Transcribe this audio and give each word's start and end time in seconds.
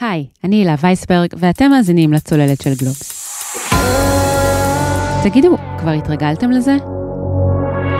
היי, 0.00 0.26
אני 0.44 0.56
הילה 0.56 0.74
וייסברג, 0.80 1.28
ואתם 1.36 1.70
מאזינים 1.70 2.12
לצוללת 2.12 2.60
של 2.62 2.70
גלובס. 2.74 3.28
תגידו, 5.24 5.56
כבר 5.78 5.90
התרגלתם 5.90 6.50
לזה? 6.50 6.76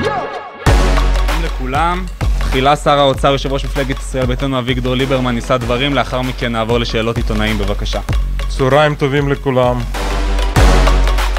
שלום 0.05 1.45
לכולם. 1.45 2.05
תחילה 2.39 2.77
שר 2.77 2.99
האוצר, 2.99 3.29
יושב 3.33 3.53
ראש 3.53 3.65
מפלגת 3.65 3.99
ישראל 3.99 4.27
ביתנו 4.27 4.59
אביגדור 4.59 4.95
ליברמן 4.95 5.35
נישא 5.35 5.57
דברים, 5.57 5.95
לאחר 5.95 6.23
מכן 6.23 6.53
נעבור 6.53 6.79
לשאלות 6.79 7.17
עיתונאים 7.17 7.59
בבקשה. 7.59 8.01
צהריים 8.49 8.95
טובים 8.95 9.29
לכולם. 9.29 9.79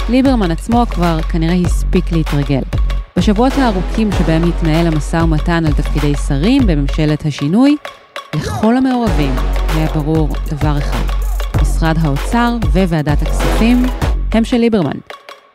ליברמן 0.10 0.52
עצמו 0.52 0.86
כבר 0.90 1.22
כנראה 1.22 1.56
הספיק 1.56 2.12
להתרגל. 2.12 2.62
בשבועות 3.18 3.54
הארוכים 3.54 4.10
שבהם 4.12 4.50
התנהל 4.50 4.88
המשא 4.88 5.18
ומתן 5.18 5.66
על 5.66 5.74
תפקידי 5.74 6.14
שרים 6.28 6.68
בממשלת 6.68 7.26
השינוי, 7.26 7.76
לכל 8.36 8.78
המעורבים 8.78 9.36
היה 9.76 9.88
ברור 9.88 10.30
דבר 10.52 10.78
אחד, 10.78 11.04
משרד 11.62 11.96
האוצר 12.02 12.56
וועדת 12.74 13.22
הכספים 13.22 13.86
הם 14.32 14.46
של 14.46 14.58
ליברמן. 14.58 14.98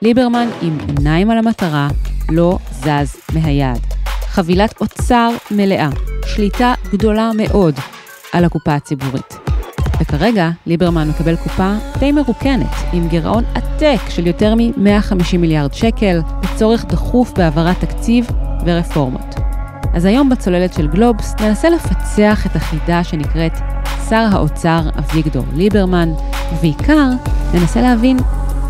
ליברמן 0.03 0.49
עם 0.63 0.79
עיניים 0.89 1.31
על 1.31 1.39
המטרה 1.39 1.89
לא 2.29 2.59
זז 2.71 3.17
מהיעד. 3.35 3.81
חבילת 4.27 4.81
אוצר 4.81 5.31
מלאה, 5.51 5.89
שליטה 6.27 6.75
גדולה 6.93 7.31
מאוד 7.37 7.75
על 8.33 8.45
הקופה 8.45 8.75
הציבורית. 8.75 9.39
וכרגע 10.01 10.51
ליברמן 10.67 11.09
מקבל 11.09 11.37
קופה 11.37 11.73
די 11.99 12.13
מרוקנת, 12.13 12.75
עם 12.93 13.09
גירעון 13.09 13.45
עתק 13.55 14.01
של 14.09 14.27
יותר 14.27 14.55
מ-150 14.55 15.39
מיליארד 15.39 15.75
שקל, 15.75 16.21
בצורך 16.41 16.85
דחוף 16.85 17.33
בהעברת 17.33 17.81
תקציב 17.81 18.27
ורפורמות. 18.67 19.54
אז 19.93 20.05
היום 20.05 20.29
בצוללת 20.29 20.75
של 20.75 20.89
גלובס 20.89 21.35
ננסה 21.41 21.71
לפצח 21.71 22.47
את 22.47 22.57
החידה 22.57 23.05
שנקראת 23.05 23.53
שר 24.09 24.27
האוצר 24.33 24.81
אביגדור 24.99 25.45
ליברמן, 25.55 26.09
ובעיקר 26.53 27.11
ננסה 27.55 27.83
להבין 27.83 28.17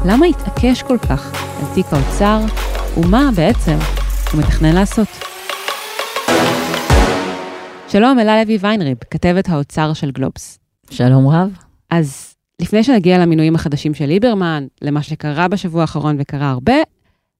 למה 0.07 0.27
התעקש 0.27 0.83
כל 0.83 0.99
כך 0.99 1.33
על 1.61 1.75
תיק 1.75 1.87
האוצר, 1.93 2.41
ומה 2.97 3.31
בעצם 3.37 3.77
הוא 4.33 4.41
מתכנן 4.41 4.75
לעשות. 4.75 5.09
שלום, 7.89 8.19
אלה 8.19 8.43
לוי 8.43 8.59
ויינריב, 8.61 8.97
כתבת 9.11 9.49
האוצר 9.49 9.93
של 9.93 10.11
גלובס. 10.11 10.59
שלום 10.91 11.29
רב. 11.29 11.59
אז 11.91 12.35
לפני 12.63 12.85
שנגיע 12.85 13.19
למינויים 13.19 13.55
החדשים 13.55 13.95
של 13.95 14.07
ליברמן, 14.07 14.67
למה 14.83 15.03
שקרה 15.03 15.49
בשבוע 15.49 15.81
האחרון 15.81 16.17
וקרה 16.19 16.51
הרבה, 16.51 16.75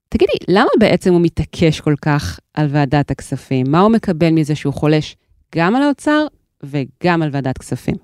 תגידי, 0.09 0.33
למה 0.47 0.69
בעצם 0.79 1.13
הוא 1.13 1.21
מתעקש 1.21 1.79
כל 1.79 1.95
כך 2.01 2.39
על 2.53 2.67
ועדת 2.69 3.11
הכספים? 3.11 3.65
מה 3.69 3.79
הוא 3.79 3.91
מקבל 3.91 4.29
מזה 4.29 4.55
שהוא 4.55 4.73
חולש 4.73 5.15
גם 5.55 5.75
על 5.75 5.83
האוצר 5.83 6.25
וגם 6.63 7.21
על 7.21 7.29
ועדת 7.31 7.57
כספים? 7.57 7.95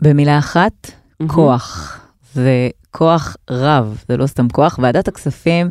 במילה 0.00 0.38
אחת, 0.38 0.72
mm-hmm. 0.86 1.28
כוח. 1.28 2.00
זה 2.34 2.68
כוח 2.90 3.36
רב, 3.50 4.04
זה 4.08 4.16
לא 4.16 4.26
סתם 4.26 4.48
כוח. 4.48 4.78
ועדת 4.82 5.08
הכספים 5.08 5.68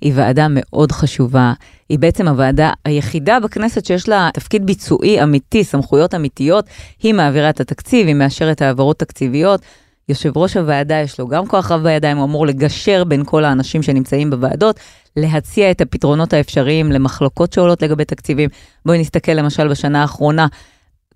היא 0.00 0.12
ועדה 0.14 0.46
מאוד 0.50 0.92
חשובה. 0.92 1.52
היא 1.88 1.98
בעצם 1.98 2.28
הוועדה 2.28 2.72
היחידה 2.84 3.40
בכנסת 3.40 3.84
שיש 3.84 4.08
לה 4.08 4.30
תפקיד 4.34 4.66
ביצועי 4.66 5.22
אמיתי, 5.22 5.64
סמכויות 5.64 6.14
אמיתיות. 6.14 6.64
היא 7.02 7.14
מעבירה 7.14 7.50
את 7.50 7.60
התקציב, 7.60 8.06
היא 8.06 8.14
מאשרת 8.14 8.62
העברות 8.62 8.98
תקציביות. 8.98 9.60
יושב 10.08 10.36
ראש 10.36 10.56
הוועדה 10.56 10.94
יש 10.94 11.20
לו 11.20 11.28
גם 11.28 11.46
כוח 11.46 11.70
רב 11.70 11.82
בידיים, 11.82 12.16
הוא 12.16 12.24
אמור 12.24 12.46
לגשר 12.46 13.04
בין 13.04 13.24
כל 13.24 13.44
האנשים 13.44 13.82
שנמצאים 13.82 14.30
בוועדות, 14.30 14.80
להציע 15.16 15.70
את 15.70 15.80
הפתרונות 15.80 16.32
האפשריים 16.32 16.92
למחלוקות 16.92 17.52
שעולות 17.52 17.82
לגבי 17.82 18.04
תקציבים. 18.04 18.48
בואי 18.86 18.98
נסתכל 18.98 19.32
למשל 19.32 19.68
בשנה 19.68 20.02
האחרונה, 20.02 20.46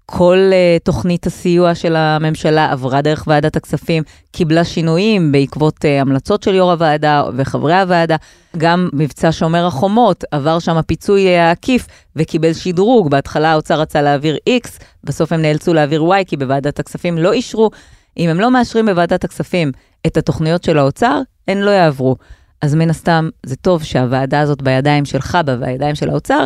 כל 0.07 0.39
uh, 0.51 0.85
תוכנית 0.85 1.27
הסיוע 1.27 1.75
של 1.75 1.97
הממשלה 1.97 2.73
עברה 2.73 3.03
דרך 3.03 3.25
ועדת 3.27 3.57
הכספים, 3.57 4.03
קיבלה 4.33 4.65
שינויים 4.65 5.33
בעקבות 5.33 5.77
uh, 5.85 5.89
המלצות 6.01 6.43
של 6.43 6.55
יו"ר 6.55 6.71
הוועדה 6.71 7.25
וחברי 7.37 7.75
הוועדה. 7.75 8.17
גם 8.57 8.89
מבצע 8.93 9.29
שומר 9.33 9.67
החומות 9.67 10.25
עבר 10.31 10.59
שם 10.59 10.83
פיצוי 10.87 11.27
uh, 11.27 11.53
עקיף 11.53 11.87
וקיבל 12.17 12.53
שדרוג. 12.53 13.11
בהתחלה 13.11 13.53
האוצר 13.53 13.81
רצה 13.81 14.03
להעביר 14.03 14.37
X, 14.49 14.69
בסוף 15.05 15.33
הם 15.33 15.43
נאלצו 15.43 15.75
להעביר 15.75 16.03
Y 16.03 16.25
כי 16.27 16.37
בוועדת 16.37 16.79
הכספים 16.79 17.19
לא 17.19 17.33
אישרו. 17.33 17.71
אם 18.17 18.29
הם 18.29 18.41
לא 18.41 18.51
מאשרים 18.51 18.87
בוועדת 18.87 19.25
הכספים 19.25 19.73
את 20.07 20.17
התוכניות 20.17 20.65
של 20.65 20.79
האוצר, 20.79 21.21
הן 21.49 21.59
לא 21.59 21.71
יעברו. 21.71 22.17
אז 22.63 22.75
מן 22.75 22.91
הסתם, 22.91 23.29
זה 23.47 23.57
טוב 23.57 23.83
שהוועדה 23.83 24.41
הזאת 24.41 24.63
בידיים 24.63 25.05
שלך, 25.05 25.39
בידיים 25.61 25.95
של 25.95 26.11
האוצר. 26.11 26.45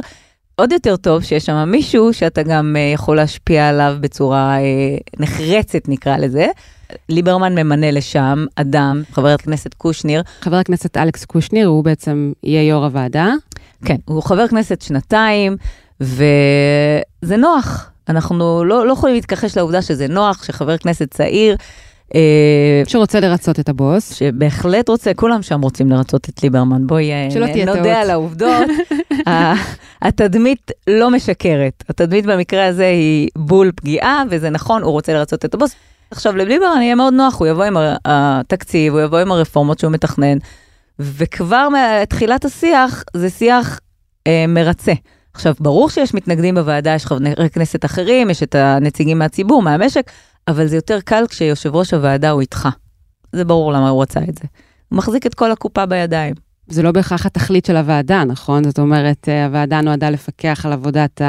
עוד 0.54 0.72
יותר 0.72 0.96
טוב 0.96 1.22
שיש 1.22 1.46
שם 1.46 1.68
מישהו 1.68 2.12
שאתה 2.12 2.42
גם 2.42 2.76
uh, 2.76 2.94
יכול 2.94 3.16
להשפיע 3.16 3.68
עליו 3.68 3.96
בצורה 4.00 4.56
uh, 4.58 5.20
נחרצת, 5.20 5.88
נקרא 5.88 6.16
לזה. 6.16 6.46
ליברמן 7.08 7.54
ממנה 7.54 7.90
לשם 7.90 8.44
אדם, 8.56 9.02
חבר 9.12 9.28
הכנסת 9.28 9.74
קושניר. 9.74 10.22
חבר 10.40 10.56
הכנסת 10.56 10.96
אלכס 10.96 11.24
קושניר, 11.24 11.68
הוא 11.68 11.84
בעצם 11.84 12.32
יהיה 12.42 12.68
יו"ר 12.68 12.84
הוועדה. 12.84 13.32
כן, 13.84 13.96
הוא 14.04 14.22
חבר 14.22 14.48
כנסת 14.48 14.82
שנתיים, 14.82 15.56
וזה 16.00 17.36
נוח. 17.38 17.90
אנחנו 18.08 18.64
לא, 18.64 18.86
לא 18.86 18.92
יכולים 18.92 19.14
להתכחש 19.14 19.56
לעובדה 19.56 19.82
שזה 19.82 20.08
נוח, 20.08 20.44
שחבר 20.44 20.76
כנסת 20.76 21.10
צעיר, 21.10 21.56
אה, 22.14 22.82
שרוצה 22.86 23.20
לרצות 23.20 23.60
את 23.60 23.68
הבוס. 23.68 24.14
שבהחלט 24.14 24.88
רוצה, 24.88 25.14
כולם 25.14 25.42
שם 25.42 25.60
רוצים 25.60 25.90
לרצות 25.90 26.28
את 26.28 26.42
ליברמן. 26.42 26.86
בואי 26.86 27.12
אה, 27.12 27.28
נודה 27.66 28.00
על 28.00 28.10
העובדות. 28.10 28.66
התדמית 30.02 30.70
לא 30.86 31.10
משקרת. 31.10 31.84
התדמית 31.88 32.26
במקרה 32.26 32.66
הזה 32.66 32.86
היא 32.86 33.28
בול 33.38 33.72
פגיעה, 33.76 34.22
וזה 34.30 34.50
נכון, 34.50 34.82
הוא 34.82 34.92
רוצה 34.92 35.14
לרצות 35.14 35.44
את 35.44 35.54
הבוס. 35.54 35.74
עכשיו, 36.10 36.36
לליברמן 36.36 36.82
יהיה 36.82 36.94
מאוד 36.94 37.14
נוח, 37.14 37.38
הוא 37.38 37.46
יבוא 37.46 37.64
עם 37.64 37.76
התקציב, 38.04 38.92
הוא 38.92 39.02
יבוא 39.02 39.18
עם 39.18 39.32
הרפורמות 39.32 39.78
שהוא 39.78 39.92
מתכנן, 39.92 40.38
וכבר 40.98 41.68
מתחילת 42.02 42.44
השיח, 42.44 43.04
זה 43.14 43.30
שיח 43.30 43.80
אה, 44.26 44.44
מרצה. 44.48 44.92
עכשיו, 45.36 45.54
ברור 45.60 45.90
שיש 45.90 46.14
מתנגדים 46.14 46.54
בוועדה, 46.54 46.94
יש 46.94 47.06
חברי 47.06 47.50
כנסת 47.52 47.84
אחרים, 47.84 48.30
יש 48.30 48.42
את 48.42 48.54
הנציגים 48.54 49.18
מהציבור, 49.18 49.62
מהמשק, 49.62 50.10
אבל 50.48 50.66
זה 50.66 50.76
יותר 50.76 51.00
קל 51.00 51.24
כשיושב 51.28 51.76
ראש 51.76 51.94
הוועדה 51.94 52.30
הוא 52.30 52.40
איתך. 52.40 52.68
זה 53.32 53.44
ברור 53.44 53.72
למה 53.72 53.88
הוא 53.88 54.02
רצה 54.02 54.20
את 54.20 54.38
זה. 54.38 54.44
הוא 54.88 54.96
מחזיק 54.96 55.26
את 55.26 55.34
כל 55.34 55.52
הקופה 55.52 55.86
בידיים. 55.86 56.34
זה 56.68 56.82
לא 56.82 56.92
בהכרח 56.92 57.26
התכלית 57.26 57.64
של 57.64 57.76
הוועדה, 57.76 58.24
נכון? 58.24 58.64
זאת 58.64 58.78
אומרת, 58.78 59.28
אה, 59.28 59.46
הוועדה 59.46 59.80
נועדה 59.80 60.10
לפקח 60.10 60.66
על 60.66 60.72
עבודת 60.72 61.20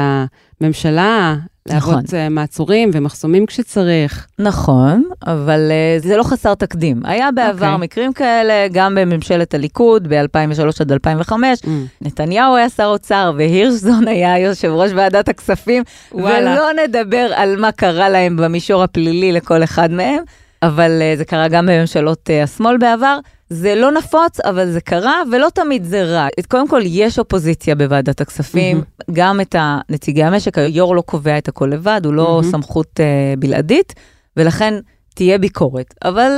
הממשלה, 0.60 1.36
נכון. 1.76 1.94
להוות 1.94 2.14
אה, 2.14 2.28
מעצורים 2.28 2.90
ומחסומים 2.92 3.46
כשצריך. 3.46 4.26
נכון, 4.38 5.04
אבל 5.26 5.70
uh, 6.00 6.02
זה 6.02 6.16
לא 6.16 6.22
חסר 6.22 6.54
תקדים. 6.54 7.00
היה 7.04 7.30
בעבר 7.32 7.66
okay. 7.66 7.68
אוקיי. 7.68 7.76
מקרים 7.76 8.12
כאלה, 8.12 8.68
גם 8.72 8.94
בממשלת 8.94 9.54
הליכוד, 9.54 10.08
ב-2003 10.08 10.80
עד 10.80 10.92
2005. 10.92 11.58
Mm. 11.62 11.68
נתניהו 12.00 12.56
היה 12.56 12.68
שר 12.68 12.86
אוצר 12.86 13.32
והירשזון 13.36 14.08
היה 14.08 14.38
יושב 14.38 14.68
ראש 14.68 14.90
ועדת 14.94 15.28
הכספים, 15.28 15.82
וואלה. 16.12 16.52
ולא 16.52 16.82
נדבר 16.84 17.30
על 17.34 17.56
מה 17.56 17.72
קרה 17.72 18.08
להם 18.08 18.36
במישור 18.36 18.82
הפלילי 18.82 19.32
לכל 19.32 19.62
אחד 19.62 19.90
מהם, 19.90 20.22
אבל 20.62 21.00
uh, 21.00 21.18
זה 21.18 21.24
קרה 21.24 21.48
גם 21.48 21.66
בממשלות 21.66 22.30
uh, 22.30 22.44
השמאל 22.44 22.76
בעבר. 22.78 23.18
זה 23.50 23.74
לא 23.74 23.92
נפוץ, 23.92 24.40
אבל 24.40 24.70
זה 24.70 24.80
קרה, 24.80 25.22
ולא 25.32 25.48
תמיד 25.54 25.84
זה 25.84 26.04
רע. 26.04 26.26
קודם 26.48 26.68
כל, 26.68 26.80
יש 26.84 27.18
אופוזיציה 27.18 27.74
בוועדת 27.74 28.20
הכספים, 28.20 28.80
mm-hmm. 28.80 29.12
גם 29.12 29.40
את 29.40 29.56
נציגי 29.88 30.22
המשק, 30.22 30.58
היו"ר 30.58 30.92
לא 30.92 31.00
קובע 31.00 31.38
את 31.38 31.48
הכל 31.48 31.70
לבד, 31.72 32.00
הוא 32.04 32.14
לא 32.14 32.40
mm-hmm. 32.42 32.50
סמכות 32.50 33.00
uh, 33.00 33.40
בלעדית, 33.40 33.94
ולכן 34.36 34.74
תהיה 35.14 35.38
ביקורת. 35.38 35.94
אבל 36.04 36.30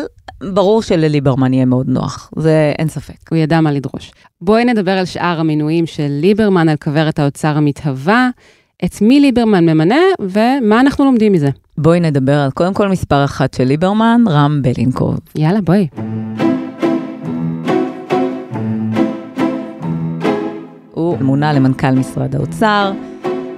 ברור 0.43 0.83
שלליברמן 0.83 1.53
יהיה 1.53 1.65
מאוד 1.65 1.89
נוח, 1.89 2.31
זה 2.37 2.73
אין 2.79 2.89
ספק. 2.89 3.31
הוא 3.31 3.39
ידע 3.39 3.61
מה 3.61 3.73
לדרוש. 3.73 4.13
בואי 4.41 4.65
נדבר 4.65 4.93
על 4.93 5.05
שאר 5.05 5.41
המינויים 5.41 5.87
של 5.87 6.09
ליברמן 6.09 6.69
על 6.69 6.77
כוורת 6.77 7.19
האוצר 7.19 7.57
המתהווה. 7.57 8.31
את 8.85 9.03
מי 9.03 9.21
ליברמן 9.21 9.65
ממנה 9.69 9.99
ומה 10.21 10.81
אנחנו 10.81 11.05
לומדים 11.05 11.33
מזה. 11.33 11.49
בואי 11.83 12.01
נדבר 12.01 12.39
על 12.39 12.51
קודם 12.51 12.75
כל 12.75 12.89
מספר 12.89 13.25
אחת 13.25 13.55
של 13.55 13.65
ליברמן, 13.65 14.21
רם 14.29 14.63
בלינקוב. 14.63 15.19
יאללה, 15.35 15.61
בואי. 15.61 15.89
הוא 20.91 21.17
מונה 21.21 21.53
למנכ"ל 21.53 21.91
משרד 21.91 22.37
האוצר, 22.37 22.93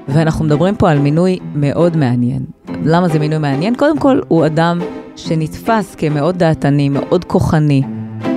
ואנחנו 0.08 0.44
מדברים 0.44 0.74
פה 0.76 0.90
על 0.90 0.98
מינוי 0.98 1.38
מאוד 1.54 1.96
מעניין. 1.96 2.42
למה 2.84 3.08
זה 3.08 3.18
מינוי 3.18 3.38
מעניין? 3.38 3.74
קודם 3.74 3.98
כל, 3.98 4.20
הוא 4.28 4.46
אדם 4.46 4.80
שנתפס 5.16 5.94
כמאוד 5.94 6.38
דעתני, 6.38 6.88
מאוד 6.88 7.24
כוחני, 7.24 7.82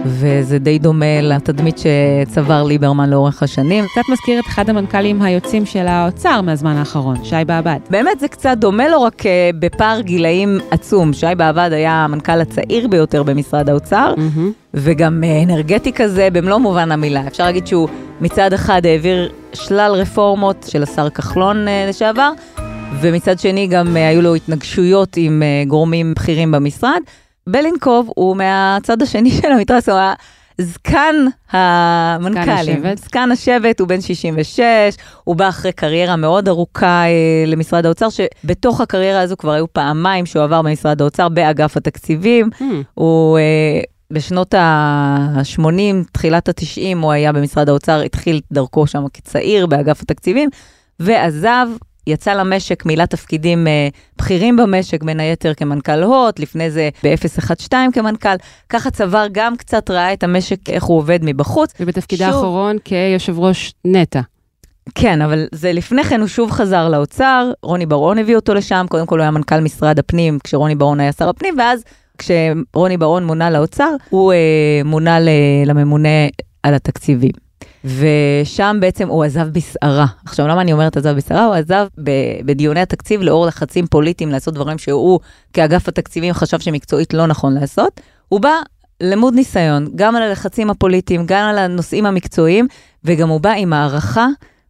וזה 0.06 0.60
די 0.60 0.80
דומה 0.80 1.22
לתדמית 1.22 1.78
שצבר 1.78 2.64
ליברמן 2.64 3.10
לאורך 3.10 3.44
השנים. 3.44 3.86
קצת 3.86 4.02
מזכיר 4.12 4.40
את 4.40 4.46
אחד 4.48 4.70
המנכ"לים 4.70 5.22
היוצאים 5.22 5.66
של 5.66 5.88
האוצר 5.88 6.42
מהזמן 6.42 6.76
האחרון, 6.76 7.24
שי 7.24 7.36
באב"ד. 7.48 7.80
באמת 7.90 8.20
זה 8.20 8.28
קצת 8.28 8.58
דומה 8.58 8.88
לו, 8.88 9.02
רק 9.02 9.26
אה, 9.26 9.50
בפער 9.60 10.02
גילאים 10.02 10.60
עצום. 10.72 11.14
שי 11.14 11.28
באב"ד 11.38 11.70
היה 11.74 11.92
המנכ"ל 11.92 12.42
הצעיר 12.42 12.88
ביותר 12.88 13.24
במשרד 13.24 13.70
האוצר, 13.70 14.14
mm-hmm. 14.18 14.40
וגם 14.74 15.24
אה, 15.24 15.44
אנרגטי 15.44 15.94
כזה 15.94 16.28
במלוא 16.34 16.58
מובן 16.58 16.92
המילה. 16.92 17.28
אפשר 17.28 17.44
להגיד 17.44 17.68
שהוא 17.68 17.90
מצד 18.22 18.54
אחד 18.54 18.86
העביר 18.86 19.32
שלל 19.54 19.92
רפורמות 19.92 20.66
של 20.70 20.84
השר 20.84 21.10
כחלון 21.10 21.68
אה, 21.68 21.86
לשעבר, 21.90 22.32
ומצד 23.02 23.40
שני 23.40 23.68
גם 23.68 23.96
היו 23.96 24.22
לו 24.22 24.36
התנגשויות 24.36 25.18
עם 25.18 25.44
גורמים 25.68 26.14
בכירים 26.14 26.52
במשרד. 26.52 27.00
בלינקוב 27.50 28.10
הוא 28.16 28.38
מהצד 28.38 29.02
השני 29.02 29.32
של 29.32 29.52
המתרס, 29.52 29.90
הוא 29.90 29.98
היה 29.98 30.14
זקן 30.58 31.16
המנכ"לים. 31.52 32.86
השבט. 32.86 32.98
זקן 32.98 33.32
השבט, 33.32 33.80
הוא 33.80 33.88
בן 33.88 34.02
66, 34.02 34.62
הוא 35.24 35.36
בא 35.36 35.50
אחרי 35.50 35.72
קריירה 35.72 36.16
מאוד 36.16 36.48
ארוכה 36.48 37.04
אה, 37.04 37.44
למשרד 37.48 37.86
האוצר, 37.86 38.08
שבתוך 38.10 38.82
הקריירה 38.82 39.22
הזו 39.22 39.38
כבר 39.38 39.52
היו 39.52 39.74
פעמיים 39.74 40.26
שהוא 40.26 40.44
עבר 40.44 40.62
במשרד 40.62 41.02
האוצר 41.02 41.30
באגף 41.30 41.78
התקציבים. 41.78 42.50
Hmm. 42.60 42.64
הוא 42.94 43.38
אה, 43.38 43.82
בשנות 44.12 44.54
ה-80, 44.54 45.70
תחילת 46.12 46.50
ה-90, 46.50 46.98
הוא 47.02 47.12
היה 47.12 47.32
במשרד 47.32 47.70
האוצר, 47.70 48.02
התחיל 48.02 48.42
דרכו 48.52 48.88
שם 48.88 49.04
כצעיר 49.14 49.66
באגף 49.66 50.02
התקציבים, 50.02 50.50
ועזב, 51.00 51.68
יצא 52.08 52.34
למשק, 52.34 52.86
מילא 52.86 53.06
תפקידים 53.06 53.68
אה, 53.68 53.88
בכירים 54.18 54.58
במשק, 54.58 55.04
בין 55.04 55.20
היתר 55.20 55.54
כמנכ"ל 55.54 56.04
הוט, 56.04 56.40
לפני 56.40 56.72
זה 56.72 56.90
ב-012 57.04 57.76
כמנכ"ל. 57.94 58.36
ככה 58.70 58.92
צבר 58.92 59.26
גם 59.32 59.56
קצת 59.56 59.90
ראה 59.92 60.14
את 60.14 60.24
המשק, 60.24 60.70
איך 60.70 60.84
הוא 60.84 60.98
עובד 60.98 61.20
מבחוץ. 61.24 61.74
ובתפקיד 61.80 62.20
שוב- 62.20 62.28
האחרון 62.28 62.78
כיושב 62.86 63.40
ראש 63.40 63.74
נטע. 63.86 64.22
כן, 64.96 65.22
אבל 65.22 65.48
זה 65.52 65.72
לפני 65.74 66.04
כן 66.04 66.20
הוא 66.20 66.28
שוב 66.28 66.52
חזר 66.52 66.90
לאוצר, 66.90 67.52
רוני 67.64 67.86
בר-און 67.86 68.18
הביא 68.18 68.36
אותו 68.36 68.54
לשם, 68.54 68.86
קודם 68.90 69.06
כל 69.06 69.16
הוא 69.20 69.22
היה 69.22 69.32
מנכ"ל 69.32 69.60
משרד 69.60 70.00
הפנים, 70.00 70.40
כשרוני 70.44 70.76
בר-און 70.76 71.00
היה 71.00 71.12
שר 71.12 71.30
הפנים, 71.30 71.56
ואז 71.60 71.84
כשרוני 72.18 72.98
בר-און 72.98 73.24
מונה 73.26 73.50
לאוצר, 73.50 73.90
הוא 74.10 74.34
אה, 74.34 74.38
מונה 74.86 75.20
ל- 75.20 75.30
לממונה 75.66 76.10
על 76.64 76.74
התקציבים. 76.74 77.45
ושם 77.86 78.78
בעצם 78.80 79.08
הוא 79.08 79.24
עזב 79.24 79.48
בסערה. 79.48 80.06
עכשיו, 80.26 80.48
למה 80.48 80.62
אני 80.62 80.74
אומרת 80.74 80.98
עזב 80.98 81.16
בסערה? 81.16 81.46
הוא 81.46 81.56
עזב 81.56 81.88
בדיוני 82.46 82.80
התקציב 82.80 83.22
לאור 83.22 83.46
לחצים 83.46 83.88
פוליטיים 83.88 84.30
לעשות 84.30 84.54
דברים 84.54 84.78
שהוא, 84.78 85.20
כאגף 85.54 85.88
התקציבים, 85.88 86.34
חשב 86.34 86.60
שמקצועית 86.60 87.14
לא 87.14 87.26
נכון 87.26 87.54
לעשות. 87.54 88.02
הוא 88.28 88.40
בא 88.40 88.54
למוד 89.02 89.34
ניסיון, 89.34 89.88
גם 89.96 90.16
על 90.16 90.24
הלחצים 90.24 90.70
הפוליטיים, 90.70 91.26
גם 91.26 91.48
על 91.48 91.58
הנושאים 91.58 92.06
המקצועיים, 92.06 92.68
וגם 93.04 93.30
הוא 93.30 93.42
בא 93.42 93.52
עם 93.52 93.74
הערכה, 93.74 94.28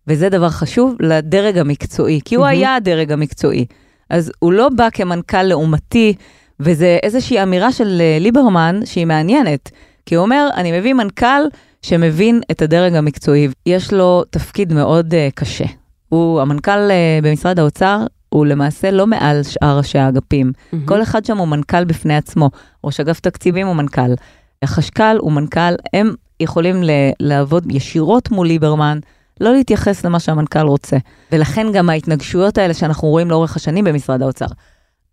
וזה 0.07 0.29
דבר 0.29 0.49
חשוב, 0.49 0.95
לדרג 0.99 1.57
המקצועי, 1.57 2.19
כי 2.25 2.35
הוא. 2.35 2.45
היה 2.45 2.75
הדרג 2.75 3.11
המקצועי. 3.11 3.65
אז 4.09 4.31
הוא 4.39 4.53
לא 4.53 4.69
בא 4.69 4.87
כמנכ"ל 4.93 5.43
לעומתי, 5.43 6.13
וזה 6.59 6.97
איזושהי 7.03 7.43
אמירה 7.43 7.71
של 7.71 8.01
אה, 8.01 8.17
ליברמן 8.19 8.79
שהיא 8.85 9.05
מעניינת. 9.05 9.71
כי 10.05 10.15
הוא 10.15 10.23
אומר, 10.25 10.49
אני 10.55 10.79
מביא 10.79 10.93
מנכ"ל 10.93 11.43
שמבין 11.85 12.41
את 12.51 12.61
הדרג 12.61 12.95
המקצועי. 12.95 13.47
יש 13.65 13.93
לו 13.93 14.23
תפקיד 14.29 14.73
מאוד 14.73 15.13
uh, 15.13 15.17
קשה. 15.35 15.65
הוא, 16.09 16.41
המנכ"ל 16.41 16.89
uh, 16.89 17.25
במשרד 17.25 17.59
האוצר, 17.59 18.05
הוא 18.29 18.45
למעשה 18.45 18.91
לא 18.91 19.07
מעל 19.07 19.43
שאר 19.43 19.77
ראשי 19.77 19.97
האגפים. 19.97 20.51
כל 20.85 21.01
אחד 21.01 21.25
שם 21.25 21.37
הוא 21.37 21.47
מנכ"ל 21.47 21.83
בפני 21.83 22.15
עצמו. 22.15 22.49
ראש 22.83 22.99
אגף 22.99 23.19
תקציבים 23.19 23.67
הוא 23.67 23.75
מנכ"ל. 23.75 24.13
החשכ"ל 24.61 25.17
הוא 25.19 25.31
מנכ"ל, 25.31 25.75
הם 25.93 26.13
יכולים 26.39 26.83
ל- 26.83 26.89
לעבוד 27.19 27.71
ישירות 27.71 28.31
מול 28.31 28.47
ליברמן, 28.47 28.99
לא 29.41 29.53
להתייחס 29.53 30.05
למה 30.05 30.19
שהמנכ"ל 30.19 30.67
רוצה. 30.67 30.97
ולכן 31.31 31.67
גם 31.73 31.89
ההתנגשויות 31.89 32.57
האלה 32.57 32.73
שאנחנו 32.73 33.07
רואים 33.07 33.29
לאורך 33.29 33.55
השנים 33.55 33.85
במשרד 33.85 34.21
האוצר. 34.21 34.47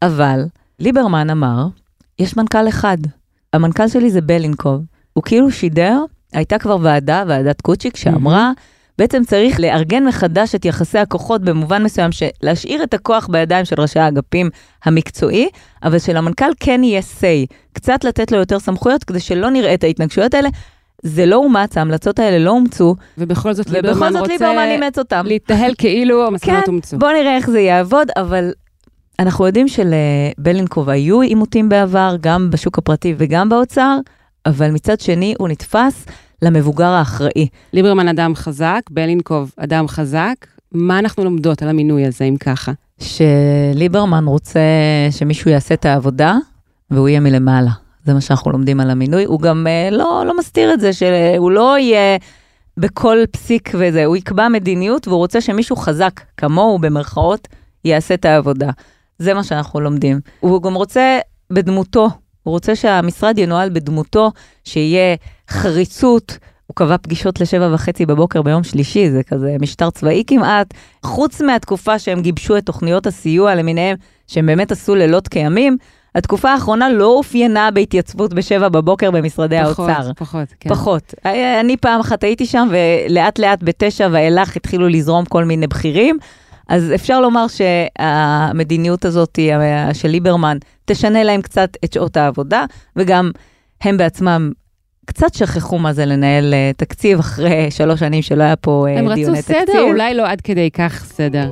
אבל 0.02 0.44
ליברמן 0.78 1.30
אמר, 1.30 1.66
יש 2.18 2.36
מנכ"ל 2.36 2.68
אחד. 2.68 2.98
המנכ"ל 3.52 3.88
שלי 3.88 4.10
זה 4.10 4.20
בלינקוב. 4.20 4.82
הוא 5.12 5.24
כאילו 5.24 5.50
שידר, 5.50 5.98
הייתה 6.32 6.58
כבר 6.58 6.76
ועדה, 6.80 7.24
ועדת 7.26 7.60
קוצ'יק, 7.60 7.96
שאמרה, 7.96 8.52
בעצם 8.98 9.22
צריך 9.24 9.60
לארגן 9.60 10.04
מחדש 10.04 10.54
את 10.54 10.64
יחסי 10.64 10.98
הכוחות 10.98 11.42
במובן 11.42 11.82
מסוים, 11.82 12.10
להשאיר 12.42 12.82
את 12.82 12.94
הכוח 12.94 13.28
בידיים 13.30 13.64
של 13.64 13.80
ראשי 13.80 13.98
האגפים 13.98 14.50
המקצועי, 14.84 15.48
אבל 15.82 15.98
שלמנכ"ל 15.98 16.50
כן 16.60 16.84
יהיה 16.84 17.00
say, 17.00 17.54
קצת 17.72 18.04
לתת 18.04 18.32
לו 18.32 18.38
יותר 18.38 18.58
סמכויות 18.58 19.04
כדי 19.04 19.20
שלא 19.20 19.50
נראה 19.50 19.74
את 19.74 19.84
ההתנגשויות 19.84 20.34
האלה. 20.34 20.48
זה 21.02 21.26
לא 21.26 21.36
אומץ, 21.36 21.78
ההמלצות 21.78 22.18
האלה 22.18 22.38
לא 22.38 22.50
אומצו, 22.50 22.94
ובכל 23.18 23.52
זאת 23.52 23.66
ובכל 23.66 23.76
ליברמן 23.76 24.12
זאת 24.12 24.20
רוצה 24.20 24.32
ליברמן 24.32 24.68
אימץ 24.70 24.98
אותם. 24.98 25.22
להתנהל 25.26 25.74
כאילו 25.78 26.22
המסקנות 26.26 26.68
אומצו. 26.68 26.98
בוא 26.98 27.12
נראה 27.12 27.36
איך 27.36 27.50
זה 27.50 27.60
יעבוד, 27.60 28.08
אבל 28.16 28.52
אנחנו 29.18 29.46
יודעים 29.46 29.66
שלבלינקוב 29.68 30.88
היו 30.88 31.20
עימותים 31.20 31.68
בעבר, 31.68 32.16
גם 32.20 32.50
בשוק 32.50 32.78
הפרטי 32.78 33.14
וגם 33.18 33.48
באוצר, 33.48 33.98
אבל 34.46 34.70
מצד 34.70 35.00
שני 35.00 35.34
הוא 35.38 35.48
נתפס 35.48 36.06
למבוגר 36.42 36.88
האחראי. 36.88 37.48
ליברמן 37.72 38.08
אדם 38.08 38.34
חזק, 38.34 38.80
בלינקוב 38.90 39.52
אדם 39.56 39.88
חזק. 39.88 40.34
מה 40.72 40.98
אנחנו 40.98 41.24
לומדות 41.24 41.62
על 41.62 41.68
המינוי 41.68 42.06
הזה, 42.06 42.24
אם 42.24 42.36
ככה? 42.36 42.72
שליברמן 43.00 44.24
רוצה 44.24 44.60
שמישהו 45.10 45.50
יעשה 45.50 45.74
את 45.74 45.84
העבודה, 45.84 46.36
והוא 46.90 47.08
יהיה 47.08 47.20
מלמעלה. 47.20 47.70
זה 48.04 48.14
מה 48.14 48.20
שאנחנו 48.20 48.50
לומדים 48.50 48.80
על 48.80 48.90
המינוי. 48.90 49.24
הוא 49.24 49.40
גם 49.40 49.66
אה, 49.66 49.88
לא, 49.90 50.24
לא 50.26 50.38
מסתיר 50.38 50.74
את 50.74 50.80
זה, 50.80 50.92
שהוא 50.92 51.50
לא 51.50 51.78
יהיה 51.78 52.18
בכל 52.76 53.18
פסיק 53.30 53.70
וזה, 53.78 54.04
הוא 54.04 54.16
יקבע 54.16 54.48
מדיניות, 54.48 55.08
והוא 55.08 55.18
רוצה 55.18 55.40
שמישהו 55.40 55.76
חזק 55.76 56.20
כמוהו, 56.36 56.78
במרכאות, 56.78 57.48
יעשה 57.84 58.14
את 58.14 58.24
העבודה. 58.24 58.70
זה 59.18 59.34
מה 59.34 59.44
שאנחנו 59.44 59.80
לומדים. 59.80 60.20
הוא 60.40 60.62
גם 60.62 60.74
רוצה 60.74 61.18
בדמותו, 61.50 62.08
הוא 62.42 62.52
רוצה 62.52 62.76
שהמשרד 62.76 63.38
ינוהל 63.38 63.70
בדמותו, 63.70 64.30
שיהיה 64.64 65.16
חריצות. 65.50 66.38
הוא 66.66 66.74
קבע 66.76 66.96
פגישות 66.96 67.40
לשבע 67.40 67.74
וחצי 67.74 68.06
בבוקר 68.06 68.42
ביום 68.42 68.64
שלישי, 68.64 69.10
זה 69.10 69.22
כזה 69.22 69.56
משטר 69.60 69.90
צבאי 69.90 70.22
כמעט. 70.26 70.74
חוץ 71.02 71.40
מהתקופה 71.40 71.98
שהם 71.98 72.22
גיבשו 72.22 72.56
את 72.56 72.66
תוכניות 72.66 73.06
הסיוע 73.06 73.54
למיניהם, 73.54 73.96
שהם 74.26 74.46
באמת 74.46 74.72
עשו 74.72 74.94
לילות 74.94 75.28
כימים, 75.28 75.76
התקופה 76.14 76.50
האחרונה 76.50 76.90
לא 76.90 77.06
אופיינה 77.06 77.70
בהתייצבות 77.70 78.34
בשבע 78.34 78.68
בבוקר 78.68 79.10
במשרדי 79.10 79.58
פחות, 79.64 79.88
האוצר. 79.88 80.12
פחות, 80.16 80.48
כן. 80.60 80.70
פחות. 80.70 81.14
אה, 81.26 81.60
אני 81.60 81.76
פעם 81.76 82.00
אחת 82.00 82.24
הייתי 82.24 82.46
שם, 82.46 82.68
ולאט 82.70 83.38
לאט 83.38 83.58
בתשע 83.62 84.08
ואילך 84.12 84.56
התחילו 84.56 84.88
לזרום 84.88 85.24
כל 85.24 85.44
מיני 85.44 85.66
בכירים. 85.66 86.18
אז 86.68 86.92
אפשר 86.94 87.20
לומר 87.20 87.46
שהמדיניות 87.48 89.04
הזאת 89.04 89.38
אה, 89.38 89.94
של 89.94 90.08
ליברמן 90.08 90.56
תשנה 90.84 91.22
להם 91.22 91.42
קצת 91.42 91.70
את 91.84 91.92
שעות 91.92 92.16
העבודה, 92.16 92.64
וגם 92.96 93.30
הם 93.82 93.96
בעצמם 93.96 94.52
קצת 95.06 95.34
שכחו 95.34 95.78
מה 95.78 95.92
זה 95.92 96.06
לנהל 96.06 96.54
אה, 96.54 96.70
תקציב 96.76 97.18
אחרי 97.18 97.70
שלוש 97.70 98.00
שנים 98.00 98.22
שלא 98.22 98.42
היה 98.42 98.56
פה 98.56 98.86
אה, 98.88 98.98
הם 98.98 99.08
רצו 99.08 99.14
דיוני 99.14 99.42
תקציב. 99.42 99.56
סדר, 99.70 99.82
אולי 99.82 100.14
לא 100.14 100.26
עד 100.28 100.40
כדי 100.40 100.70
כך 100.70 101.04
סדר. 101.04 101.50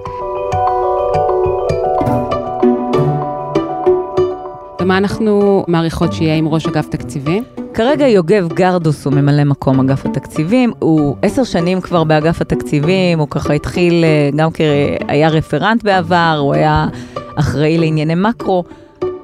ומה 4.91 4.99
אנחנו 4.99 5.65
מעריכות 5.69 6.13
שיהיה 6.13 6.35
עם 6.35 6.49
ראש 6.49 6.67
אגף 6.67 6.87
תקציבים? 6.87 7.45
כרגע 7.75 8.09
יוגב 8.09 8.49
גרדוס 8.53 9.05
הוא 9.05 9.15
ממלא 9.15 9.45
מקום 9.45 9.81
אגף 9.81 10.07
התקציבים, 10.07 10.73
הוא 10.79 11.17
עשר 11.23 11.45
שנים 11.45 11.81
כבר 11.81 12.05
באגף 12.05 12.41
התקציבים, 12.41 13.19
הוא 13.19 13.29
ככה 13.31 13.53
התחיל 13.53 14.05
אה, 14.05 14.31
גם 14.37 14.51
כהיה 14.51 15.29
רפרנט 15.29 15.83
בעבר, 15.83 16.37
הוא 16.41 16.55
היה 16.55 16.87
אחראי 17.35 17.79
לענייני 17.79 18.15
מקרו, 18.15 18.65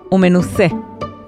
הוא 0.09 0.21
מנוסה. 0.21 0.67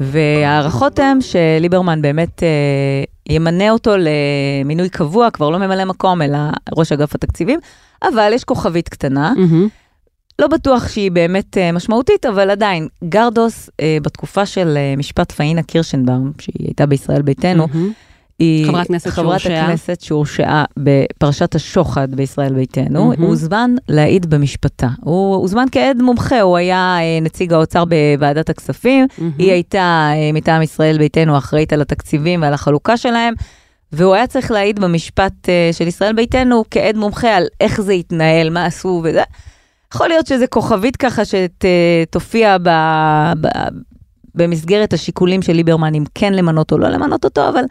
וההערכות 0.01 0.99
הן 0.99 1.19
שליברמן 1.21 2.03
באמת 2.03 2.43
אה, 2.43 3.35
ימנה 3.35 3.71
אותו 3.71 3.91
למינוי 3.99 4.89
קבוע, 4.89 5.31
כבר 5.31 5.51
לא 5.51 5.59
ממלא 5.59 5.85
מקום, 5.85 6.23
אלא 6.23 6.39
ראש 6.77 6.93
אגף 6.93 7.15
התקציבים, 7.15 7.61
אבל 8.03 8.31
יש 8.35 8.45
כוכבית 8.45 8.89
קטנה. 8.89 9.33
מהמם. 9.37 9.69
לא 10.41 10.47
בטוח 10.47 10.89
שהיא 10.89 11.11
באמת 11.11 11.57
uh, 11.57 11.73
משמעותית, 11.73 12.27
אבל 12.27 12.51
עדיין, 12.51 12.89
גרדוס, 13.05 13.69
uh, 13.69 13.73
בתקופה 14.03 14.47
של 14.47 14.77
uh, 14.77 14.99
משפט 14.99 15.33
פאינה 15.33 15.63
קירשנבאום, 15.63 16.33
שהיא 16.41 16.67
הייתה 16.67 16.87
בישראל 16.87 17.23
ביתנו. 17.23 17.67
היא 18.39 18.67
חברת 18.67 18.87
כנסת 18.87 19.11
חברת 19.11 19.41
שהורשעה. 19.41 19.65
הכנסת 19.65 20.01
שהורשעה 20.01 20.65
בפרשת 20.77 21.55
השוחד 21.55 22.15
בישראל 22.15 22.53
ביתנו, 22.53 23.05
מהמם. 23.09 23.23
הוא 23.23 23.29
הוזמן 23.29 23.75
להעיד 23.89 24.31
במשפטה. 24.31 24.89
הוא 25.01 25.37
הוזמן 25.37 25.65
כעד 25.73 26.03
מומחה, 26.03 26.41
הוא 26.41 26.57
היה 26.57 26.99
נציג 27.23 27.53
האוצר 27.53 27.85
בוועדת 27.85 28.51
הכספים, 28.51 29.07
מהמם. 29.19 29.33
היא 29.39 29.53
הייתה 29.53 30.11
מטעם 30.35 30.63
ישראל 30.63 30.99
ביתנו 30.99 31.39
אחראית 31.39 31.73
על 31.73 31.83
התקציבים 31.83 32.43
ועל 32.43 32.55
החלוקה 32.55 32.97
שלהם. 32.97 33.35
והוא 33.93 34.15
היה 34.15 34.27
צריך 34.27 34.51
להעיד 34.51 34.81
במשפט 34.81 35.49
של 35.73 35.87
ישראל 35.87 36.13
ביתנו 36.13 36.65
כעד 36.71 36.97
מומחה 36.97 37.37
על 37.37 37.47
איך 37.61 37.81
זה 37.81 37.93
התנהל, 37.93 38.51
מה 38.51 38.67
עשו 38.67 39.01
וזה. 39.05 39.23
יכול 39.95 40.09
להיות 40.09 40.27
שזה 40.27 40.47
כוכבית 40.47 40.97
ככה 40.97 41.23
שתופיע 41.25 42.57
ב, 42.59 42.69
ב, 43.41 43.49
במסגרת 44.35 44.93
השיקולים 44.93 45.43
של 45.43 45.53
ליברמן, 45.53 45.95
אם 45.95 46.05
כן 46.15 46.33
למנות 46.33 46.73
או 46.73 46.79
לא 46.79 46.89
למנות 46.89 47.25
אותו, 47.25 47.49
אבל 47.49 47.63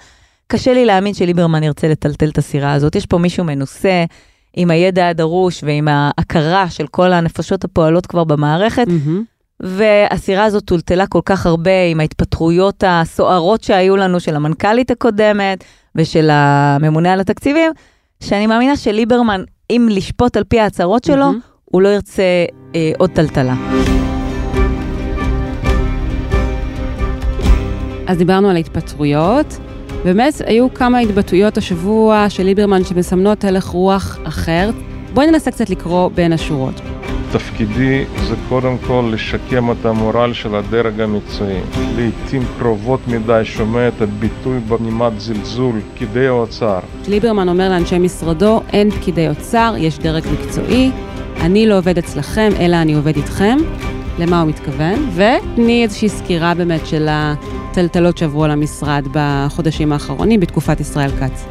קשה 0.47 0.73
לי 0.73 0.85
להאמין 0.85 1.13
שליברמן 1.13 1.63
ירצה 1.63 1.87
לטלטל 1.87 2.29
את 2.29 2.37
הסירה 2.37 2.73
הזאת. 2.73 2.95
יש 2.95 3.05
פה 3.05 3.17
מישהו 3.17 3.43
מנוסה, 3.43 4.05
עם 4.53 4.71
הידע 4.71 5.07
הדרוש 5.07 5.63
ועם 5.63 5.87
ההכרה 5.87 6.69
של 6.69 6.87
כל 6.87 7.13
הנפשות 7.13 7.63
הפועלות 7.63 8.05
כבר 8.05 8.23
במערכת, 8.23 8.87
מהמם. 8.87 9.23
והסירה 9.59 10.45
הזאת 10.45 10.65
טולטלה 10.65 11.07
כל 11.07 11.21
כך 11.25 11.45
הרבה 11.45 11.83
עם 11.91 11.99
ההתפטרויות 11.99 12.83
הסוערות 12.87 13.63
שהיו 13.63 13.97
לנו 13.97 14.19
של 14.19 14.35
המנכ"לית 14.35 14.91
הקודמת 14.91 15.63
ושל 15.95 16.29
הממונה 16.31 17.13
על 17.13 17.19
התקציבים, 17.19 17.71
שאני 18.23 18.47
מאמינה 18.47 18.77
שליברמן, 18.77 19.43
אם 19.69 19.87
לשפוט 19.91 20.37
על 20.37 20.43
פי 20.43 20.59
ההצהרות 20.59 21.03
שלו, 21.03 21.25
מהמם. 21.25 21.39
הוא 21.71 21.81
לא 21.81 21.89
ירצה 21.89 22.23
אה, 22.75 22.91
עוד 22.97 23.09
טלטלה. 23.09 23.55
אז 28.07 28.17
דיברנו 28.17 28.49
על 28.49 28.55
ההתפטרויות. 28.55 29.57
באמת 30.03 30.33
היו 30.45 30.73
כמה 30.73 30.99
התבטאויות 30.99 31.57
השבוע 31.57 32.25
של 32.29 32.43
ליברמן 32.43 32.83
שמסמנות 32.83 33.43
הלך 33.43 33.65
רוח 33.65 34.17
אחר. 34.23 34.69
בואי 35.13 35.27
ננסה 35.27 35.51
קצת 35.51 35.69
לקרוא 35.69 36.09
בין 36.15 36.33
השורות. 36.33 36.81
תפקידי 37.31 38.05
זה 38.27 38.35
קודם 38.49 38.77
כל 38.87 39.11
לשקם 39.13 39.71
את 39.71 39.85
המורל 39.85 40.33
של 40.33 40.55
הדרג 40.55 41.01
המקצועי. 41.01 41.59
לעיתים 41.95 42.43
קרובות 42.59 42.99
מדי 43.07 43.41
שומע 43.43 43.87
את 43.87 44.01
הביטוי 44.01 44.59
בנימת 44.59 45.19
זלזול, 45.19 45.75
פקידי 45.93 46.27
האוצר. 46.27 46.79
ליברמן 47.07 47.49
אומר 47.49 47.69
לאנשי 47.69 47.99
משרדו, 47.99 48.61
אין 48.73 48.91
פקידי 48.91 49.29
אוצר, 49.29 49.73
יש 49.77 49.99
דרג 49.99 50.23
מקצועי, 50.33 50.91
אני 51.41 51.67
לא 51.67 51.77
עובד 51.77 51.97
אצלכם, 51.97 52.49
אלא 52.59 52.75
אני 52.75 52.93
עובד 52.93 53.15
איתכם. 53.15 53.57
למה 54.19 54.41
הוא 54.41 54.49
מתכוון? 54.49 55.09
ותני 55.15 55.83
איזושהי 55.83 56.09
סקירה 56.09 56.53
באמת 56.53 56.87
של 56.87 57.07
הטלטלות 57.09 58.17
שעברו 58.17 58.43
על 58.43 58.51
המשרד 58.51 59.05
בחודשים 59.11 59.93
האחרונים 59.93 60.39
בתקופת 60.39 60.79
ישראל 60.79 61.09
כץ. 61.11 61.45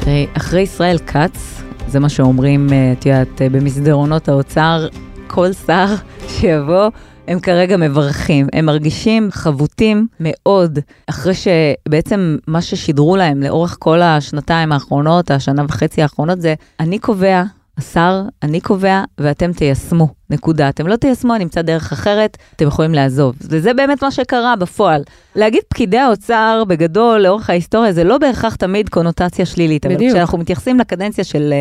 תראי, 0.00 0.26
אחרי 0.36 0.60
ישראל 0.60 0.98
כץ, 0.98 1.62
זה 1.88 2.00
מה 2.00 2.08
שאומרים, 2.08 2.72
אה, 2.72 2.92
את 2.92 3.06
יודעת, 3.06 3.42
אה, 3.42 3.48
במסדרונות 3.48 4.28
האוצר, 4.28 4.88
כל 5.26 5.52
שר 5.52 5.86
שיבוא, 6.28 6.88
הם 7.28 7.40
כרגע 7.40 7.76
מברכים. 7.76 8.46
הם 8.52 8.66
מרגישים 8.66 9.28
חבוטים 9.30 10.06
מאוד, 10.20 10.78
אחרי 11.06 11.32
שבעצם 11.34 12.36
מה 12.46 12.62
ששידרו 12.62 13.16
להם 13.16 13.42
לאורך 13.42 13.76
כל 13.78 14.02
השנתיים 14.02 14.72
האחרונות, 14.72 15.30
השנה 15.30 15.64
וחצי 15.68 16.02
האחרונות, 16.02 16.40
זה 16.40 16.54
אני 16.80 16.98
קובע, 16.98 17.42
השר, 17.80 18.22
אני 18.42 18.60
קובע, 18.60 19.04
ואתם 19.18 19.52
תיישמו. 19.52 20.08
נקודה. 20.30 20.68
אתם 20.68 20.86
לא 20.86 20.96
תיישמו, 20.96 21.34
אני 21.34 21.44
אמצא 21.44 21.62
דרך 21.62 21.92
אחרת, 21.92 22.36
אתם 22.56 22.66
יכולים 22.66 22.94
לעזוב. 22.94 23.34
וזה 23.40 23.74
באמת 23.74 24.02
מה 24.02 24.10
שקרה 24.10 24.56
בפועל. 24.56 25.02
להגיד 25.36 25.60
פקידי 25.68 25.98
האוצר, 25.98 26.62
בגדול, 26.68 27.20
לאורך 27.20 27.50
ההיסטוריה, 27.50 27.92
זה 27.92 28.04
לא 28.04 28.18
בהכרח 28.18 28.54
תמיד 28.54 28.88
קונוטציה 28.88 29.46
שלילית. 29.46 29.86
בדיוק. 29.86 30.02
אבל 30.02 30.10
כשאנחנו 30.10 30.38
מתייחסים 30.38 30.78
לקדנציה 30.78 31.24
של 31.24 31.54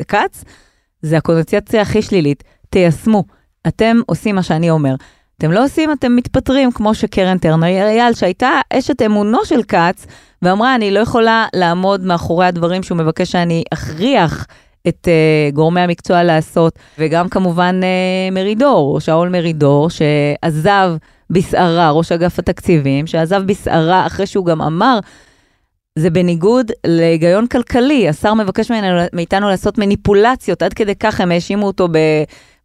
uh, 0.00 0.04
כץ, 0.04 0.44
זה 1.02 1.16
הקונוטציה 1.16 1.82
הכי 1.82 2.02
שלילית. 2.02 2.44
תיישמו. 2.70 3.24
אתם 3.66 3.96
עושים 4.06 4.34
מה 4.34 4.42
שאני 4.42 4.70
אומר. 4.70 4.94
אתם 5.38 5.52
לא 5.52 5.64
עושים, 5.64 5.92
אתם 5.92 6.16
מתפטרים, 6.16 6.72
כמו 6.72 6.94
שקרן 6.94 7.38
טרנר 7.38 7.66
אייל, 7.66 8.14
שהייתה 8.14 8.50
אשת 8.72 9.02
אמונו 9.02 9.44
של 9.44 9.62
כץ, 9.62 10.06
ואמרה, 10.42 10.74
אני 10.74 10.90
לא 10.90 11.00
יכולה 11.00 11.46
לעמוד 11.54 12.04
מאחורי 12.04 12.46
הדברים 12.46 12.82
שהוא 12.82 12.98
מבקש 12.98 13.32
שאני 13.32 13.64
אכריח 13.72 14.46
את 14.88 15.08
uh, 15.08 15.54
גורמי 15.54 15.80
המקצוע 15.80 16.22
לעשות, 16.22 16.78
וגם 16.98 17.28
כמובן 17.28 17.80
uh, 17.82 18.34
מרידור, 18.34 19.00
שאול 19.00 19.28
מרידור, 19.28 19.88
שעזב 19.90 20.90
בסערה, 21.30 21.90
ראש 21.90 22.12
אגף 22.12 22.38
התקציבים, 22.38 23.06
שעזב 23.06 23.42
בסערה 23.46 24.06
אחרי 24.06 24.26
שהוא 24.26 24.46
גם 24.46 24.62
אמר, 24.62 24.98
זה 25.98 26.10
בניגוד 26.10 26.70
להיגיון 26.86 27.46
כלכלי, 27.46 28.08
השר 28.08 28.34
מבקש 28.34 28.70
מאיתנו 29.12 29.48
לעשות 29.48 29.78
מניפולציות, 29.78 30.62
עד 30.62 30.74
כדי 30.74 30.94
כך 30.94 31.20
הם 31.20 31.32
האשימו 31.32 31.66
אותו 31.66 31.88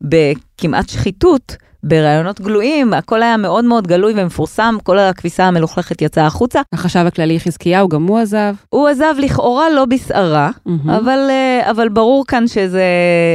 בכמעט 0.02 0.90
שחיתות. 0.90 1.56
ברעיונות 1.84 2.42
גלויים, 2.42 2.94
הכל 2.94 3.24
היה 3.24 3.38
מאוד 3.38 3.66
מאוד 3.66 3.88
גלוי 3.88 4.14
ומפורסם, 4.16 4.76
כל 4.84 5.00
הכביסה 5.00 5.46
המלוכלכת 5.46 6.02
יצאה 6.02 6.26
החוצה. 6.26 6.62
החשב 6.74 7.04
הכללי 7.08 7.40
חזקיהו, 7.40 7.90
גם 7.90 8.08
הוא 8.08 8.20
עזב. 8.20 8.54
הוא 8.70 8.88
עזב 8.88 9.14
לכאורה 9.18 9.70
לא 9.70 9.86
בסערה, 9.86 10.50
mm-hmm. 10.50 10.72
אבל, 10.86 11.20
אה, 11.30 11.72
אבל 11.72 11.90
ברור 11.90 12.26
כאן 12.28 12.48
שזה, 12.48 12.84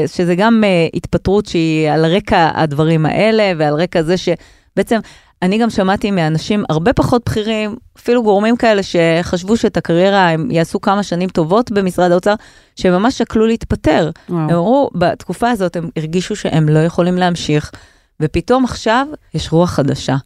שזה 0.07 0.35
גם 0.35 0.65
אה, 0.65 0.87
התפטרות 0.95 1.47
שהיא 1.47 1.91
על 1.91 2.07
רקע 2.07 2.51
הדברים 2.55 3.07
האלה, 3.07 3.53
ועל 3.59 3.75
רקע 3.75 4.03
זה 4.03 4.15
שבעצם 4.17 4.99
אני 5.43 5.59
גם 5.59 5.71
שמעתי 5.71 6.11
מאנשים 6.11 6.65
הרבה 6.69 6.93
פחות 6.93 7.23
בכירים, 7.27 7.77
אפילו 7.99 8.23
גורמים 8.23 8.57
כאלה 8.57 8.83
שחשבו 8.83 9.57
שאת 9.57 9.77
הקריירה 9.77 10.29
הם 10.29 10.51
יעשו 10.51 10.81
כמה 10.81 11.03
שנים 11.03 11.29
טובות 11.29 11.71
במשרד 11.73 12.11
האוצר, 12.11 12.35
שממש 12.77 13.19
שקלו 13.19 13.47
להתפטר. 13.47 14.11
וואו. 14.29 14.41
הם 14.41 14.51
אמרו, 14.51 14.91
בתקופה 14.95 15.51
הזאת 15.51 15.77
הם 15.77 15.89
הרגישו 15.97 16.37
שהם 16.37 16.69
לא 16.69 16.79
יכולים 16.79 17.17
להמשיך. 17.17 17.71
ופתאום 18.21 18.65
עכשיו 18.65 19.07
יש 19.35 19.53
רוח 19.53 19.71
חדשה. 19.71 20.17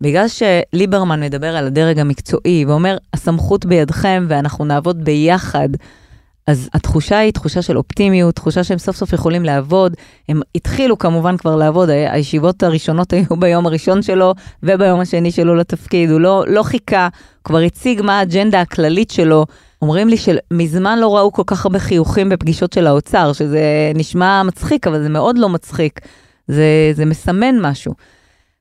בגלל 0.00 0.26
שליברמן 0.28 1.20
מדבר 1.20 1.56
על 1.56 1.66
הדרג 1.66 1.98
המקצועי 1.98 2.64
ואומר, 2.64 2.96
הסמכות 3.14 3.66
בידכם 3.66 4.26
ואנחנו 4.28 4.64
נעבוד 4.64 5.04
ביחד, 5.04 5.68
אז 6.46 6.68
התחושה 6.74 7.18
היא 7.18 7.32
תחושה 7.32 7.62
של 7.62 7.76
אופטימיות, 7.76 8.34
תחושה 8.34 8.64
שהם 8.64 8.78
סוף 8.78 8.96
סוף 8.96 9.12
יכולים 9.12 9.44
לעבוד. 9.44 9.94
הם 10.28 10.40
התחילו 10.54 10.98
כמובן 10.98 11.36
כבר 11.36 11.56
לעבוד, 11.56 11.90
הישיבות 11.90 12.62
הראשונות 12.62 13.12
היו 13.12 13.36
ביום 13.38 13.66
הראשון 13.66 14.02
שלו 14.02 14.34
וביום 14.62 15.00
השני 15.00 15.30
שלו 15.30 15.54
לתפקיד, 15.54 16.10
הוא 16.10 16.20
לא, 16.20 16.44
לא 16.48 16.62
חיכה, 16.62 17.08
כבר 17.44 17.58
הציג 17.58 18.02
מה 18.02 18.18
האג'נדה 18.18 18.60
הכללית 18.60 19.10
שלו. 19.10 19.46
אומרים 19.82 20.08
לי 20.08 20.16
שמזמן 20.16 20.98
לא 20.98 21.16
ראו 21.16 21.32
כל 21.32 21.42
כך 21.46 21.66
הרבה 21.66 21.78
חיוכים 21.78 22.28
בפגישות 22.28 22.72
של 22.72 22.86
האוצר, 22.86 23.32
שזה 23.32 23.92
נשמע 23.94 24.42
מצחיק, 24.42 24.86
אבל 24.86 25.02
זה 25.02 25.08
מאוד 25.08 25.38
לא 25.38 25.48
מצחיק. 25.48 26.00
זה, 26.48 26.90
זה 26.92 27.04
מסמן 27.04 27.60
משהו. 27.60 27.94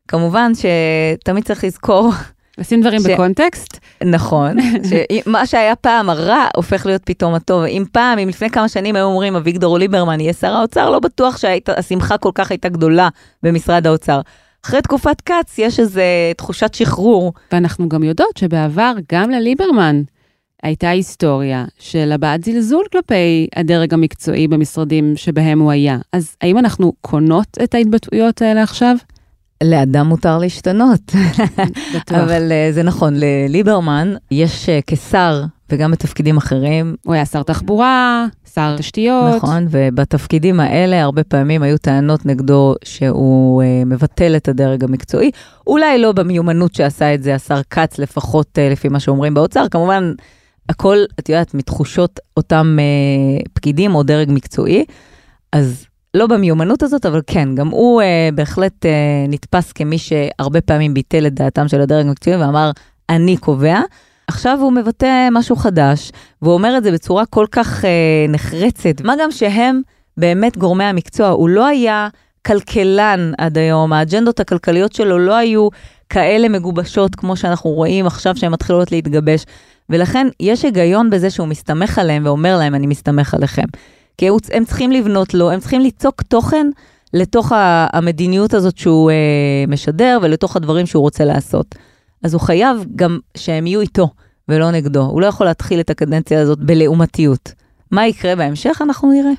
כמובן 0.07 0.51
שתמיד 0.55 1.43
צריך 1.43 1.63
לזכור... 1.63 2.11
לשים 2.57 2.81
דברים 2.81 3.01
ש... 3.01 3.05
בקונטקסט. 3.05 3.79
נכון, 4.03 4.57
שמה 4.89 5.45
שהיה 5.45 5.75
פעם 5.75 6.09
הרע 6.09 6.45
הופך 6.55 6.85
להיות 6.85 7.01
פתאום 7.05 7.33
הטוב. 7.33 7.63
אם 7.63 7.83
פעם, 7.91 8.19
אם 8.19 8.29
לפני 8.29 8.49
כמה 8.49 8.69
שנים 8.69 8.95
היו 8.95 9.05
אומרים 9.05 9.35
אביגדור 9.35 9.77
ליברמן 9.77 10.19
יהיה 10.19 10.33
שר 10.33 10.53
האוצר, 10.53 10.89
לא 10.89 10.99
בטוח 10.99 11.37
שהשמחה 11.37 12.17
כל 12.17 12.31
כך 12.35 12.51
הייתה 12.51 12.69
גדולה 12.69 13.09
במשרד 13.43 13.87
האוצר. 13.87 14.21
אחרי 14.65 14.81
תקופת 14.81 15.21
כץ 15.21 15.57
יש 15.57 15.79
איזו 15.79 16.01
תחושת 16.37 16.73
שחרור. 16.73 17.33
ואנחנו 17.51 17.89
גם 17.89 18.03
יודעות 18.03 18.37
שבעבר, 18.37 18.93
גם 19.11 19.29
לליברמן, 19.29 20.01
הייתה 20.63 20.89
היסטוריה 20.89 21.65
של 21.79 22.11
הבעת 22.11 22.43
זלזול 22.43 22.83
כלפי 22.91 23.47
הדרג 23.55 23.93
המקצועי 23.93 24.47
במשרדים 24.47 25.13
שבהם 25.15 25.59
הוא 25.59 25.71
היה. 25.71 25.97
אז 26.13 26.35
האם 26.41 26.57
אנחנו 26.57 26.93
קונות 27.01 27.57
את 27.63 27.75
ההתבטאויות 27.75 28.41
האלה 28.41 28.63
עכשיו? 28.63 28.95
לאדם 29.63 30.07
מותר 30.07 30.37
להשתנות. 30.37 31.01
אבל 32.09 32.51
uh, 32.51 32.73
זה 32.73 32.83
נכון, 32.83 33.13
לליברמן 33.17 34.13
יש 34.31 34.65
uh, 34.65 34.83
כשר 34.87 35.43
וגם 35.69 35.91
בתפקידים 35.91 36.37
אחרים. 36.37 36.95
הוא 37.05 37.13
היה 37.13 37.25
שר 37.25 37.43
תחבורה, 37.43 38.25
שר 38.53 38.77
תשתיות. 38.77 39.35
נכון, 39.35 39.67
ובתפקידים 39.69 40.59
האלה 40.59 41.03
הרבה 41.03 41.23
פעמים 41.23 41.63
היו 41.63 41.77
טענות 41.77 42.25
נגדו 42.25 42.75
שהוא 42.83 43.63
uh, 43.63 43.85
מבטל 43.85 44.35
את 44.35 44.47
הדרג 44.47 44.83
המקצועי. 44.83 45.31
אולי 45.67 45.97
לא 45.97 46.11
במיומנות 46.11 46.75
שעשה 46.75 47.13
את 47.13 47.23
זה 47.23 47.35
השר 47.35 47.61
כץ, 47.69 47.99
לפחות 47.99 48.57
uh, 48.57 48.71
לפי 48.71 48.89
מה 48.89 48.99
שאומרים 48.99 49.33
באוצר. 49.33 49.65
כמובן, 49.71 50.13
הכל, 50.69 50.97
את 51.19 51.29
יודעת, 51.29 51.53
מתחושות 51.53 52.19
אותם 52.37 52.77
אה, 52.79 53.41
פקידים 53.53 53.95
או 53.95 54.03
דרג 54.03 54.31
מקצועי. 54.31 54.85
אז 55.51 55.87
לא 56.13 56.27
במיומנות 56.27 56.83
הזאת, 56.83 57.05
אבל 57.05 57.21
כן, 57.27 57.55
גם 57.55 57.67
הוא 57.67 58.01
אה, 58.01 58.29
בהחלט 58.35 58.85
אה, 58.85 59.25
נתפס 59.27 59.71
כמי 59.71 59.97
שהרבה 59.97 60.61
פעמים 60.61 60.93
ביטל 60.93 61.27
את 61.27 61.33
דעתם 61.33 61.67
של 61.67 61.81
הדרג 61.81 62.05
המקצועי 62.05 62.37
ואמר, 62.37 62.71
אני 63.09 63.37
קובע. 63.37 63.79
עכשיו 64.27 64.57
הוא 64.61 64.71
מבטא 64.73 65.27
משהו 65.31 65.55
חדש, 65.55 66.11
והוא 66.41 66.53
אומר 66.53 66.77
את 66.77 66.83
זה 66.83 66.91
בצורה 66.91 67.25
כל 67.25 67.45
כך 67.51 67.85
אה, 67.85 68.25
נחרצת. 68.29 69.01
מה 69.03 69.13
גם 69.21 69.31
שהם 69.31 69.81
באמת 70.17 70.57
גורמי 70.57 70.83
המקצוע, 70.83 71.27
הוא 71.27 71.49
לא 71.49 71.65
היה 71.65 72.07
כלכלן 72.45 73.31
עד 73.37 73.57
היום, 73.57 73.93
האג'נדות 73.93 74.39
הכלכליות 74.39 74.93
שלו 74.93 75.17
לא 75.19 75.35
היו 75.35 75.67
כאלה 76.09 76.49
מגובשות 76.49 77.15
כמו 77.15 77.35
שאנחנו 77.35 77.69
רואים 77.69 78.07
עכשיו 78.07 78.37
שהן 78.37 78.51
מתחילות 78.51 78.91
להתגבש. 78.91 79.43
ולכן 79.89 80.27
יש 80.39 80.63
היגיון 80.65 81.09
בזה 81.09 81.29
שהוא 81.29 81.47
מסתמך 81.47 81.99
עליהם 81.99 82.25
ואומר 82.25 82.57
להם, 82.57 82.75
אני 82.75 82.87
מסתמך 82.87 83.33
עליכם. 83.33 83.65
כי 84.17 84.29
הם 84.51 84.65
צריכים 84.65 84.91
לבנות 84.91 85.33
לו, 85.33 85.51
הם 85.51 85.59
צריכים 85.59 85.81
ליצוק 85.81 86.21
תוכן 86.21 86.67
לתוך 87.13 87.51
המדיניות 87.93 88.53
הזאת 88.53 88.77
שהוא 88.77 89.11
אה, 89.11 89.15
משדר 89.67 90.19
ולתוך 90.21 90.55
הדברים 90.55 90.85
שהוא 90.85 91.01
רוצה 91.01 91.25
לעשות. 91.25 91.75
אז 92.23 92.33
הוא 92.33 92.41
חייב 92.41 92.85
גם 92.95 93.19
שהם 93.37 93.67
יהיו 93.67 93.81
איתו 93.81 94.09
ולא 94.49 94.71
נגדו. 94.71 95.01
הוא 95.01 95.21
לא 95.21 95.25
יכול 95.25 95.45
להתחיל 95.45 95.79
את 95.79 95.89
הקדנציה 95.89 96.41
הזאת 96.41 96.59
בלעומתיות. 96.59 97.51
מה 97.91 98.07
יקרה 98.07 98.35
בהמשך 98.35 98.81
אנחנו 98.81 99.11
נראה. 99.11 99.33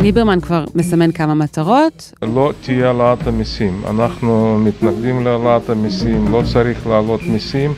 ליברמן 0.00 0.40
כבר 0.40 0.64
מסמן 0.74 1.12
כמה 1.12 1.34
מטרות. 1.34 2.12
לא 2.22 2.52
תהיה 2.60 2.86
העלאת 2.86 3.26
המיסים. 3.26 3.82
אנחנו 3.90 4.58
מתנגדים 4.58 5.24
להעלאת 5.24 5.70
המיסים, 5.70 6.32
לא 6.32 6.42
צריך 6.52 6.86
להעלות 6.86 7.20
מיסים, 7.22 7.72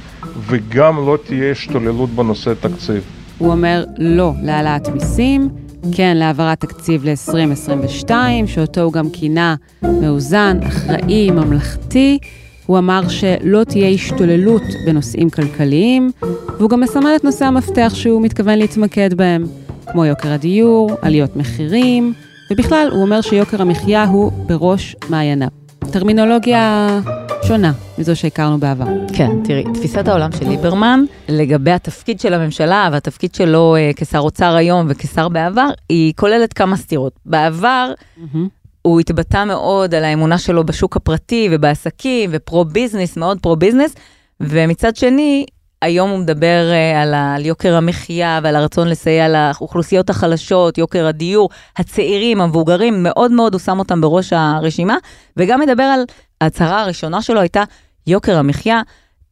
וגם 0.46 0.96
לא 0.96 1.18
תהיה 1.26 1.50
השתוללות 1.50 2.10
בנושא 2.10 2.52
תקציב. 2.60 3.02
הוא 3.38 3.50
אומר 3.50 3.84
לא 3.98 4.32
להעלאת 4.42 4.88
מיסים, 4.88 5.48
כן 5.92 6.16
להעברת 6.16 6.60
תקציב 6.60 7.04
ל-2022, 7.04 8.10
שאותו 8.46 8.80
הוא 8.80 8.92
גם 8.92 9.10
כינה 9.10 9.54
מאוזן, 9.82 10.58
אחראי, 10.62 11.30
ממלכתי. 11.30 12.18
הוא 12.66 12.78
אמר 12.78 13.08
שלא 13.08 13.64
תהיה 13.64 13.88
השתוללות 13.88 14.62
בנושאים 14.86 15.30
כלכליים, 15.30 16.10
והוא 16.58 16.70
גם 16.70 16.80
מסמן 16.80 17.10
את 17.16 17.24
נושאי 17.24 17.46
המפתח 17.46 17.92
שהוא 17.94 18.22
מתכוון 18.22 18.58
להתמקד 18.58 19.14
בהם. 19.14 19.44
כמו 19.92 20.04
יוקר 20.04 20.32
הדיור, 20.32 20.90
עליות 21.02 21.36
מחירים, 21.36 22.14
ובכלל, 22.52 22.88
הוא 22.92 23.02
אומר 23.02 23.20
שיוקר 23.20 23.62
המחיה 23.62 24.04
הוא 24.04 24.32
בראש 24.32 24.96
מעייניו. 25.08 25.48
טרמינולוגיה 25.92 26.88
שונה 27.42 27.72
מזו 27.98 28.16
שהכרנו 28.16 28.58
בעבר. 28.58 28.84
כן, 29.12 29.30
תראי, 29.44 29.64
תפיסת 29.74 30.08
העולם 30.08 30.32
של 30.32 30.48
ליברמן 30.48 31.04
לגבי 31.28 31.70
התפקיד 31.70 32.20
של 32.20 32.34
הממשלה 32.34 32.88
והתפקיד 32.92 33.34
שלו 33.34 33.76
אה, 33.76 33.90
כשר 33.96 34.18
אוצר 34.18 34.54
היום 34.54 34.86
וכשר 34.88 35.28
בעבר, 35.28 35.68
היא 35.88 36.12
כוללת 36.16 36.52
כמה 36.52 36.76
סתירות. 36.76 37.12
בעבר, 37.26 37.92
הוא 38.82 39.00
התבטא 39.00 39.44
מאוד 39.44 39.94
על 39.94 40.04
האמונה 40.04 40.38
שלו 40.38 40.64
בשוק 40.64 40.96
הפרטי 40.96 41.48
ובעסקים 41.52 42.30
ו 42.32 42.38
pro-business, 42.38 43.16
מאוד 43.16 43.38
pro-business, 43.40 43.94
ומצד 44.40 44.96
שני, 44.96 45.46
היום 45.82 46.10
הוא 46.10 46.18
מדבר 46.18 46.70
uh, 46.70 46.96
על, 47.02 47.14
ה, 47.14 47.34
על 47.34 47.46
יוקר 47.46 47.76
המחיה 47.76 48.40
ועל 48.42 48.56
הרצון 48.56 48.88
לסייע 48.88 49.28
לאוכלוסיות 49.28 50.10
החלשות, 50.10 50.78
יוקר 50.78 51.06
הדיור, 51.06 51.50
הצעירים, 51.76 52.40
המבוגרים, 52.40 53.02
מאוד 53.02 53.30
מאוד 53.30 53.54
הוא 53.54 53.60
שם 53.60 53.78
אותם 53.78 54.00
בראש 54.00 54.32
הרשימה, 54.32 54.96
וגם 55.36 55.60
מדבר 55.60 55.82
על, 55.82 56.00
ההצהרה 56.40 56.82
הראשונה 56.82 57.22
שלו 57.22 57.40
הייתה 57.40 57.64
יוקר 58.06 58.38
המחיה, 58.38 58.82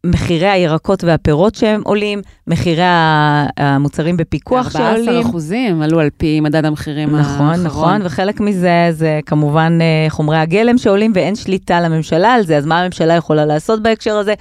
מחירי 0.07 0.49
הירקות 0.49 1.05
והפירות 1.05 1.55
שהם 1.55 1.83
עולים, 1.85 2.23
מחירי 2.47 2.83
המוצרים 3.57 4.17
בפיקוח 4.17 4.71
שעולים. 4.71 5.09
14 5.09 5.21
אחוזים 5.21 5.83
עלו 5.83 6.00
על 6.00 6.09
פי 6.17 6.41
מדד 6.41 6.65
המחירים 6.65 7.09
נכון, 7.09 7.21
האחרון. 7.21 7.49
נכון, 7.50 7.67
נכון, 7.67 8.00
וחלק 8.05 8.41
מזה 8.41 8.88
זה 8.91 9.21
כמובן 9.26 9.79
אה, 9.81 10.11
חומרי 10.11 10.38
הגלם 10.38 10.79
שעולים 10.79 11.12
ואין 11.15 11.35
שליטה 11.35 11.81
לממשלה 11.81 12.35
על 12.35 12.43
זה, 12.43 12.57
אז 12.57 12.67
מה 12.67 12.81
הממשלה 12.81 13.15
יכולה 13.15 13.45
לעשות 13.45 13.83
בהקשר 13.83 14.17
הזה? 14.17 14.35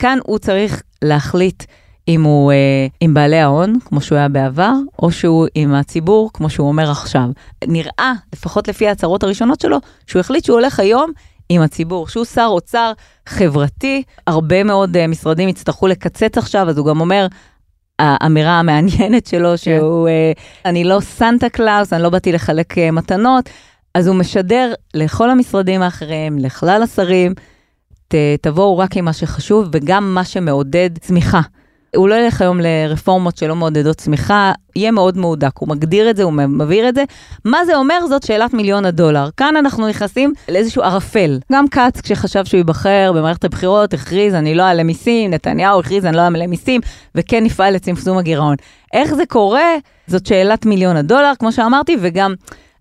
כאן 0.00 0.18
הוא 0.24 0.38
צריך 0.38 0.82
להחליט 1.02 1.64
אם 2.08 2.22
הוא 2.22 2.52
אה, 2.52 2.86
עם 3.00 3.14
בעלי 3.14 3.38
ההון, 3.38 3.78
כמו 3.84 4.00
שהוא 4.00 4.18
היה 4.18 4.28
בעבר, 4.28 4.72
או 5.02 5.12
שהוא 5.12 5.46
עם 5.54 5.74
הציבור, 5.74 6.30
כמו 6.34 6.50
שהוא 6.50 6.68
אומר 6.68 6.90
עכשיו. 6.90 7.24
נראה, 7.66 8.12
לפחות 8.34 8.68
לפי 8.68 8.88
ההצהרות 8.88 9.22
הראשונות 9.22 9.60
שלו, 9.60 9.78
שהוא 10.06 10.20
החליט 10.20 10.44
שהוא 10.44 10.54
הולך 10.54 10.80
היום 10.80 11.10
עם 11.48 11.62
הציבור, 11.62 12.08
שהוא 12.08 12.24
שר 12.24 12.46
אוצר 12.50 12.92
חברתי, 13.26 14.02
הרבה 14.26 14.64
מאוד 14.64 14.96
uh, 14.96 15.06
משרדים 15.08 15.48
יצטרכו 15.48 15.86
לקצץ 15.86 16.38
עכשיו, 16.38 16.68
אז 16.68 16.78
הוא 16.78 16.86
גם 16.86 17.00
אומר, 17.00 17.26
האמירה 17.98 18.58
המעניינת 18.58 19.26
שלו, 19.26 19.50
כן. 19.50 19.56
שהוא, 19.56 20.08
uh, 20.08 20.40
אני 20.64 20.84
לא 20.84 21.00
סנטה 21.00 21.48
קלאוס, 21.48 21.92
אני 21.92 22.02
לא 22.02 22.10
באתי 22.10 22.32
לחלק 22.32 22.72
uh, 22.72 22.92
מתנות, 22.92 23.48
אז 23.94 24.06
הוא 24.06 24.16
משדר 24.16 24.72
לכל 24.94 25.30
המשרדים 25.30 25.82
האחרים, 25.82 26.38
לכלל 26.38 26.82
השרים, 26.82 27.34
ת, 28.10 28.14
תבואו 28.40 28.78
רק 28.78 28.96
עם 28.96 29.04
מה 29.04 29.12
שחשוב 29.12 29.68
וגם 29.72 30.14
מה 30.14 30.24
שמעודד 30.24 30.90
צמיחה. 30.98 31.40
הוא 31.96 32.08
לא 32.08 32.14
ילך 32.14 32.40
היום 32.40 32.60
לרפורמות 32.60 33.36
שלא 33.36 33.56
מעודדות 33.56 33.96
צמיחה, 33.96 34.52
יהיה 34.76 34.90
מאוד 34.90 35.18
מהודק, 35.18 35.50
הוא 35.58 35.68
מגדיר 35.68 36.10
את 36.10 36.16
זה, 36.16 36.22
הוא 36.22 36.32
מבהיר 36.32 36.88
את 36.88 36.94
זה. 36.94 37.04
מה 37.44 37.64
זה 37.64 37.76
אומר? 37.76 38.06
זאת 38.08 38.22
שאלת 38.22 38.54
מיליון 38.54 38.84
הדולר. 38.84 39.28
כאן 39.36 39.56
אנחנו 39.56 39.88
נכנסים 39.88 40.32
לאיזשהו 40.48 40.82
ערפל. 40.82 41.38
גם 41.52 41.68
כץ, 41.68 42.00
כשחשב 42.00 42.44
שהוא 42.44 42.58
ייבחר 42.58 43.12
במערכת 43.14 43.44
הבחירות, 43.44 43.94
הכריז, 43.94 44.34
אני 44.34 44.54
לא 44.54 44.62
אעלה 44.62 44.82
מיסים, 44.82 45.30
נתניהו 45.30 45.80
הכריז, 45.80 46.04
אני 46.04 46.16
לא 46.16 46.20
אעלה 46.20 46.46
מיסים, 46.46 46.80
וכן 47.14 47.44
נפעל 47.44 47.74
לצמצום 47.74 48.18
הגירעון. 48.18 48.56
איך 48.92 49.14
זה 49.14 49.26
קורה? 49.28 49.74
זאת 50.06 50.26
שאלת 50.26 50.66
מיליון 50.66 50.96
הדולר, 50.96 51.32
כמו 51.38 51.52
שאמרתי, 51.52 51.96
וגם... 52.00 52.34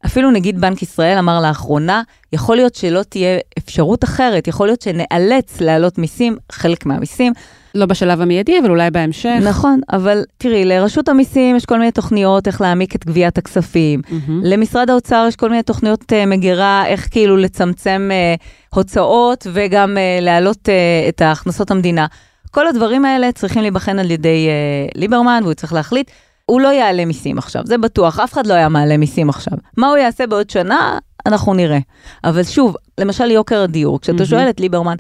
אפילו 0.06 0.32
נגיד 0.32 0.62
בנק 0.62 0.82
ישראל 0.82 1.18
אמר 1.18 1.42
לאחרונה, 1.42 2.02
יכול 2.34 2.56
להיות 2.56 2.76
שלא 2.76 3.04
תהיה 3.10 3.40
אפשרות 3.58 4.04
אחרת, 4.04 4.48
יכול 4.48 4.68
להיות 4.68 4.82
שנאלץ 4.82 5.62
להעלות 5.62 5.98
מיסים, 5.98 6.38
חלק 6.52 6.86
מהמיסים. 6.86 7.34
לא 7.76 7.86
בשלב 7.86 8.22
המיידי, 8.22 8.60
אבל 8.60 8.70
אולי 8.70 8.92
בהמשך. 8.92 9.40
נכון, 9.44 9.82
אבל 9.92 10.24
תראי, 10.38 10.66
לרשות 10.66 11.10
המיסים 11.10 11.56
יש 11.56 11.66
כל 11.66 11.80
מיני 11.80 11.92
תוכניות 11.92 12.48
איך 12.48 12.62
להעמיק 12.62 12.96
את 12.96 13.06
גביית 13.06 13.38
הכספים. 13.38 14.02
Mm-hmm. 14.06 14.32
למשרד 14.44 14.90
האוצר 14.90 15.26
יש 15.28 15.36
כל 15.36 15.50
מיני 15.50 15.64
תוכניות 15.64 16.02
uh, 16.02 16.26
מגירה, 16.28 16.86
איך 16.88 17.08
כאילו 17.12 17.38
לצמצם 17.38 18.10
uh, 18.12 18.76
הוצאות 18.76 19.48
וגם 19.54 19.98
uh, 19.98 20.24
להעלות 20.24 20.58
uh, 20.58 21.10
את 21.10 21.22
הכנסות 21.26 21.72
המדינה. 21.72 22.06
כל 22.52 22.68
הדברים 22.68 23.06
האלה 23.06 23.32
צריכים 23.32 23.62
להיבחן 23.62 24.00
על 24.00 24.12
ידי 24.12 24.48
uh, 24.48 25.00
ליברמן, 25.00 25.40
והוא 25.44 25.54
צריך 25.54 25.74
להחליט. 25.74 26.12
הוא 26.50 26.62
לא 26.62 26.68
יעלה 26.68 27.06
מיסים 27.06 27.38
עכשיו, 27.38 27.62
זה 27.66 27.78
בטוח, 27.78 28.20
אף 28.20 28.34
אחד 28.34 28.48
לא 28.48 28.54
היה 28.54 28.70
מעלה 28.70 28.98
מיסים 28.98 29.30
עכשיו. 29.30 29.54
מה 29.78 29.88
הוא 29.88 29.98
יעשה 29.98 30.28
בעוד 30.28 30.50
שנה, 30.50 30.98
אנחנו 31.26 31.54
נראה. 31.54 31.80
אבל 32.24 32.44
שוב, 32.44 32.76
למשל 32.98 33.32
יוקר 33.32 33.62
הדיור, 33.62 34.02
כשאתה 34.02 34.24
mm-hmm. 34.24 34.26
שואל 34.26 34.50
את 34.50 34.60
ליברמן, 34.60 34.96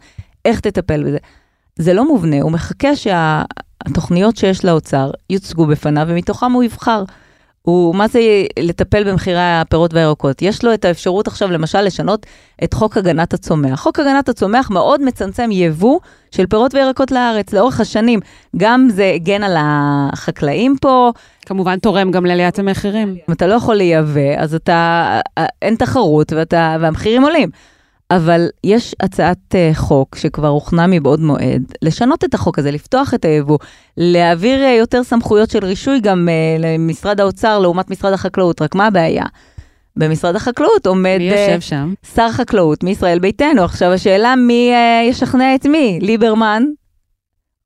איך 0.45 0.59
תטפל 0.59 1.03
בזה? 1.03 1.17
זה 1.75 1.93
לא 1.93 2.07
מובנה, 2.07 2.41
הוא 2.41 2.51
מחכה 2.51 2.89
שהתוכניות 2.95 4.37
שיש 4.37 4.65
לאוצר 4.65 5.11
יוצגו 5.29 5.65
בפניו, 5.65 6.05
ומתוכם 6.09 6.51
הוא 6.51 6.63
יבחר. 6.63 7.03
הוא, 7.61 7.95
מה 7.95 8.07
זה 8.07 8.19
לטפל 8.59 9.11
במחירי 9.11 9.41
הפירות 9.41 9.93
והירקות? 9.93 10.41
יש 10.41 10.63
לו 10.63 10.73
את 10.73 10.85
האפשרות 10.85 11.27
עכשיו 11.27 11.51
למשל 11.51 11.81
לשנות 11.81 12.25
את 12.63 12.73
חוק 12.73 12.97
הגנת 12.97 13.33
הצומח. 13.33 13.79
חוק 13.79 13.99
הגנת 13.99 14.29
הצומח 14.29 14.69
מאוד 14.69 15.01
מצמצם 15.01 15.49
יבוא 15.51 15.99
של 16.31 16.47
פירות 16.47 16.75
וירקות 16.75 17.11
לארץ 17.11 17.53
לאורך 17.53 17.79
השנים. 17.79 18.19
גם 18.57 18.87
זה 18.91 19.11
הגן 19.15 19.43
על 19.43 19.55
החקלאים 19.59 20.75
פה. 20.81 21.11
כמובן 21.45 21.79
תורם 21.79 22.11
גם 22.11 22.25
לעליית 22.25 22.59
המחירים. 22.59 23.15
אם 23.29 23.33
אתה 23.33 23.47
לא 23.47 23.53
יכול 23.53 23.75
לייבא, 23.75 24.35
אז 24.37 24.55
אתה, 24.55 25.19
אין 25.61 25.75
תחרות 25.75 26.33
ואתה, 26.33 26.77
והמחירים 26.79 27.21
עולים. 27.21 27.49
אבל 28.11 28.47
יש 28.63 28.95
הצעת 28.99 29.37
uh, 29.51 29.75
חוק 29.75 30.15
שכבר 30.15 30.47
הוכנה 30.47 30.87
מבעוד 30.87 31.19
מועד, 31.19 31.73
לשנות 31.81 32.23
את 32.23 32.33
החוק 32.33 32.59
הזה, 32.59 32.71
לפתוח 32.71 33.13
את 33.13 33.25
היבוא, 33.25 33.57
להעביר 33.97 34.59
uh, 34.59 34.79
יותר 34.79 35.03
סמכויות 35.03 35.49
של 35.49 35.65
רישוי 35.65 35.99
גם 35.99 36.27
uh, 36.27 36.61
למשרד 36.61 37.19
האוצר 37.19 37.59
לעומת 37.59 37.89
משרד 37.89 38.13
החקלאות. 38.13 38.61
רק 38.61 38.75
מה 38.75 38.87
הבעיה? 38.87 39.25
במשרד 39.95 40.35
החקלאות 40.35 40.87
עומד... 40.87 41.17
מי 41.19 41.23
יושב 41.23 41.61
שם? 41.61 41.93
שר 42.15 42.31
חקלאות 42.31 42.83
מישראל 42.83 43.19
ביתנו. 43.19 43.63
עכשיו 43.63 43.93
השאלה 43.93 44.35
מי 44.35 44.71
ישכנע 45.09 45.55
את 45.55 45.65
מי, 45.65 45.99
ליברמן 46.01 46.63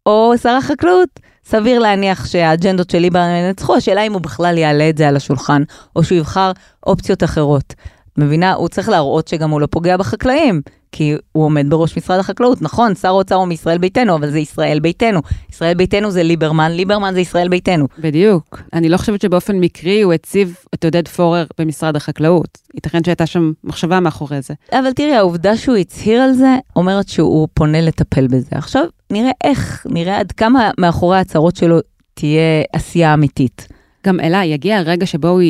או 0.06 0.34
שר 0.41 0.49
החקלאות? 0.49 1.10
סביר 1.45 1.79
להניח 1.79 2.25
שהאג'נדות 2.25 2.89
של 2.89 2.99
ליברמן 2.99 3.45
ינצחו, 3.47 3.75
השאלה 3.75 4.01
אם 4.01 4.13
הוא 4.13 4.21
בכלל 4.21 4.58
יעלה 4.58 4.89
את 4.89 4.97
זה 4.97 5.08
על 5.08 5.15
השולחן, 5.15 5.63
או 5.95 6.03
שהוא 6.03 6.17
יבחר 6.17 6.51
אופציות 6.86 7.23
אחרות. 7.23 7.73
מבינה? 8.17 8.54
הוא 8.54 8.69
צריך 8.69 8.89
להראות 8.89 9.28
שגם 9.28 9.49
הוא 9.49 9.62
לא 9.62 9.67
פוגע 9.71 9.97
בחקלאים, 9.97 10.62
כי 10.91 11.15
הוא 11.32 11.43
עומד 11.43 11.65
בראש 11.69 11.97
משרד 11.97 12.19
החקלאות. 12.19 12.62
נכון, 12.62 12.95
שר 12.95 13.08
האוצר 13.08 13.36
הוא 13.36 13.47
מישראל 13.47 13.78
ביתנו, 13.78 14.15
אבל 14.15 14.32
זה 14.32 14.39
ישראל 14.39 14.80
ביתנו. 14.80 15.19
ישראל 15.49 15.73
ביתנו 15.73 16.12
זה 16.12 16.23
ליברמן, 16.23 16.71
ליברמן 16.71 17.13
זה 17.13 17.19
ישראל 17.19 17.49
ביתנו. 17.49 17.88
בדיוק. 17.99 18.62
אני 18.73 18.89
לא 18.89 18.97
חושבת 18.97 19.21
שבאופן 19.21 19.60
מקרי 19.60 20.02
הוא 20.02 20.13
הציב 20.13 20.56
את 20.73 20.86
עודד 20.86 21.08
פורר 21.08 21.45
במשרד 21.60 21.95
החקלאות. 21.95 22.58
ייתכן 22.76 23.04
שהייתה 23.04 23.26
שם 23.26 23.52
מחשבה 23.63 23.99
מאחורי 23.99 24.41
זה. 24.41 24.54
אבל 24.71 24.93
תראי, 24.93 25.15
העובדה 25.15 25.58
שהוא 25.58 25.76
הצהיר 25.76 26.21
על 26.21 26.34
זה, 26.34 26.56
אומרת 26.76 27.10
שהוא 27.10 27.47
פונה 27.54 27.82
לטפל 27.82 28.28
בזה. 28.28 28.49
עכשיו, 28.52 28.86
נראה 29.12 29.32
איך, 29.43 29.86
נראה 29.89 30.19
עד 30.19 30.32
כמה 30.32 30.71
מאחורי 30.78 31.17
ההצהרות 31.17 31.56
שלו 31.56 31.80
תהיה 32.13 32.63
עשייה 32.73 33.13
אמיתית. 33.13 33.67
גם 34.08 34.19
אלה, 34.19 34.45
יגיע 34.45 34.78
הרגע 34.78 35.06
שבו 35.06 35.28
הוא 35.28 35.41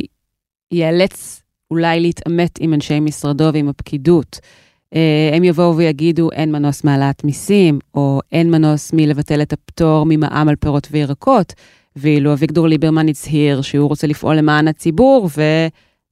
ייאלץ 0.71 1.42
אולי 1.73 1.99
להתעמת 1.99 2.57
עם 2.59 2.73
אנשי 2.73 2.99
משרדו 2.99 3.49
ועם 3.53 3.69
הפקידות. 3.69 4.39
אה, 4.95 5.31
הם 5.33 5.43
יבואו 5.43 5.77
ויגידו, 5.77 6.31
אין 6.31 6.51
מנוס 6.51 6.83
מהעלאת 6.83 7.23
מיסים, 7.23 7.79
או 7.95 8.19
אין 8.31 8.51
מנוס 8.51 8.93
מלבטל 8.93 9.41
את 9.41 9.53
הפטור 9.53 10.05
ממע"מ 10.05 10.49
על 10.49 10.55
פירות 10.55 10.87
וירקות, 10.91 11.53
ואילו 11.95 12.33
אביגדור 12.33 12.67
ליברמן 12.67 13.09
הצהיר 13.09 13.61
שהוא 13.61 13.89
רוצה 13.89 14.07
לפעול 14.07 14.35
למען 14.35 14.67
הציבור 14.67 15.29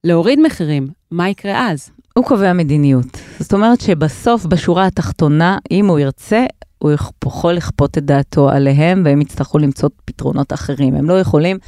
ולהוריד 0.04 0.40
מחירים, 0.40 0.86
מה 1.10 1.28
יקרה 1.28 1.70
אז? 1.70 1.90
הוא 2.16 2.24
קובע 2.24 2.52
מדיניות. 2.52 3.06
זאת 3.38 3.52
אומרת 3.52 3.80
שבסוף, 3.80 4.46
בשורה 4.46 4.86
התחתונה, 4.86 5.58
אם 5.70 5.86
הוא 5.86 5.98
ירצה, 5.98 6.46
הוא 6.78 6.92
יכול 7.24 7.52
לכפות 7.54 7.98
את 7.98 8.04
דעתו 8.04 8.50
עליהם, 8.50 9.02
והם 9.04 9.20
יצטרכו 9.20 9.58
למצוא 9.58 9.88
פתרונות 10.04 10.52
אחרים. 10.52 10.94
הם 10.94 11.08
לא 11.08 11.20
יכולים 11.20 11.58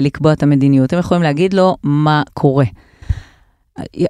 לקבוע 0.00 0.32
את 0.32 0.42
המדיניות, 0.42 0.92
הם 0.92 0.98
יכולים 0.98 1.22
להגיד 1.22 1.54
לו 1.54 1.76
מה 1.82 2.22
קורה. 2.34 2.64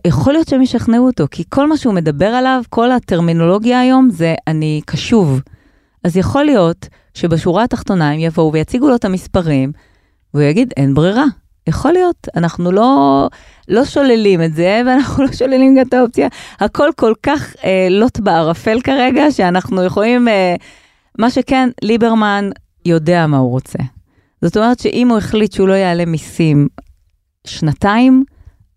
יכול 0.04 0.32
להיות 0.32 0.48
שהם 0.48 0.62
ישכנעו 0.62 1.06
אותו, 1.06 1.26
כי 1.30 1.44
כל 1.48 1.68
מה 1.68 1.76
שהוא 1.76 1.94
מדבר 1.94 2.26
עליו, 2.26 2.62
כל 2.68 2.92
הטרמינולוגיה 2.92 3.80
היום 3.80 4.10
זה 4.10 4.34
אני 4.46 4.80
קשוב. 4.86 5.40
אז 6.04 6.16
יכול 6.16 6.44
להיות 6.44 6.88
שבשורה 7.14 7.64
התחתונה 7.64 8.10
הם 8.10 8.18
יבואו 8.18 8.52
ויציגו 8.52 8.88
לו 8.88 8.94
את 8.94 9.04
המספרים, 9.04 9.72
והוא 10.34 10.44
יגיד, 10.44 10.72
אין 10.76 10.94
ברירה. 10.94 11.24
יכול 11.66 11.92
להיות, 11.92 12.28
אנחנו 12.36 12.72
לא, 12.72 13.28
לא 13.68 13.84
שוללים 13.84 14.42
את 14.42 14.54
זה, 14.54 14.82
ואנחנו 14.86 15.24
לא 15.24 15.32
שוללים 15.32 15.74
גם 15.74 15.86
את 15.88 15.94
האופציה. 15.94 16.28
הכל 16.60 16.88
כל 16.96 17.12
כך 17.22 17.54
אה, 17.64 17.86
לוט 17.90 18.20
בערפל 18.20 18.80
כרגע, 18.80 19.30
שאנחנו 19.30 19.84
יכולים, 19.84 20.28
אה, 20.28 20.54
מה 21.18 21.30
שכן, 21.30 21.68
ליברמן 21.82 22.50
יודע 22.86 23.26
מה 23.26 23.36
הוא 23.36 23.50
רוצה. 23.50 23.78
זאת 24.42 24.56
אומרת 24.56 24.78
שאם 24.78 25.08
הוא 25.08 25.18
החליט 25.18 25.52
שהוא 25.52 25.68
לא 25.68 25.74
יעלה 25.74 26.04
מיסים 26.04 26.68
שנתיים, 27.46 28.24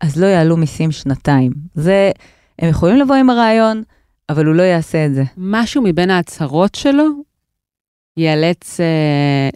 אז 0.02 0.22
לא 0.22 0.26
יעלו 0.26 0.58
מיסים 0.58 0.92
שנתיים. 0.92 1.52
זה, 1.74 2.12
הם 2.60 2.70
יכולים 2.70 2.98
לבוא 2.98 3.16
עם 3.16 3.30
הרעיון, 3.30 3.84
אבל 4.30 4.46
הוא 4.46 4.56
לא 4.56 4.64
יעשה 4.64 5.06
את 5.06 5.14
זה. 5.14 5.24
משהו 5.38 5.82
מבין 5.82 6.10
ההצהרות 6.10 6.76
שלו 6.76 7.06
ייאלץ 8.18 8.80
אה, 8.80 9.50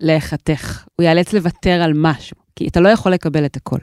להיחתך, 0.00 0.84
הוא 0.96 1.04
ייאלץ 1.04 1.32
לוותר 1.32 1.82
על 1.82 1.92
משהו, 1.94 2.36
כי 2.56 2.68
אתה 2.68 2.80
לא 2.80 2.88
יכול 2.88 3.12
לקבל 3.12 3.44
את 3.44 3.56
הכל. 3.56 3.78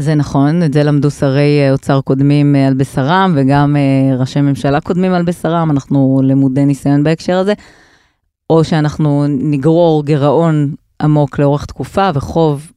זה 0.00 0.14
נכון, 0.14 0.62
את 0.62 0.72
זה 0.72 0.82
למדו 0.82 1.10
שרי 1.10 1.60
אה, 1.60 1.72
אוצר 1.72 2.00
קודמים 2.00 2.56
אה, 2.56 2.66
על 2.66 2.74
בשרם, 2.74 3.32
וגם 3.36 3.76
אה, 3.76 4.16
ראשי 4.16 4.40
ממשלה 4.40 4.80
קודמים 4.80 5.12
על 5.12 5.22
בשרם, 5.22 5.70
אנחנו 5.70 6.20
למודי 6.24 6.64
ניסיון 6.64 7.04
בהקשר 7.04 7.36
הזה. 7.38 7.54
או 8.50 8.64
שאנחנו 8.64 9.24
נגרור 9.28 10.04
גירעון 10.04 10.74
עמוק 11.02 11.38
לאורך 11.38 11.66
תקופה 11.66 12.10
וחוב 12.14 12.72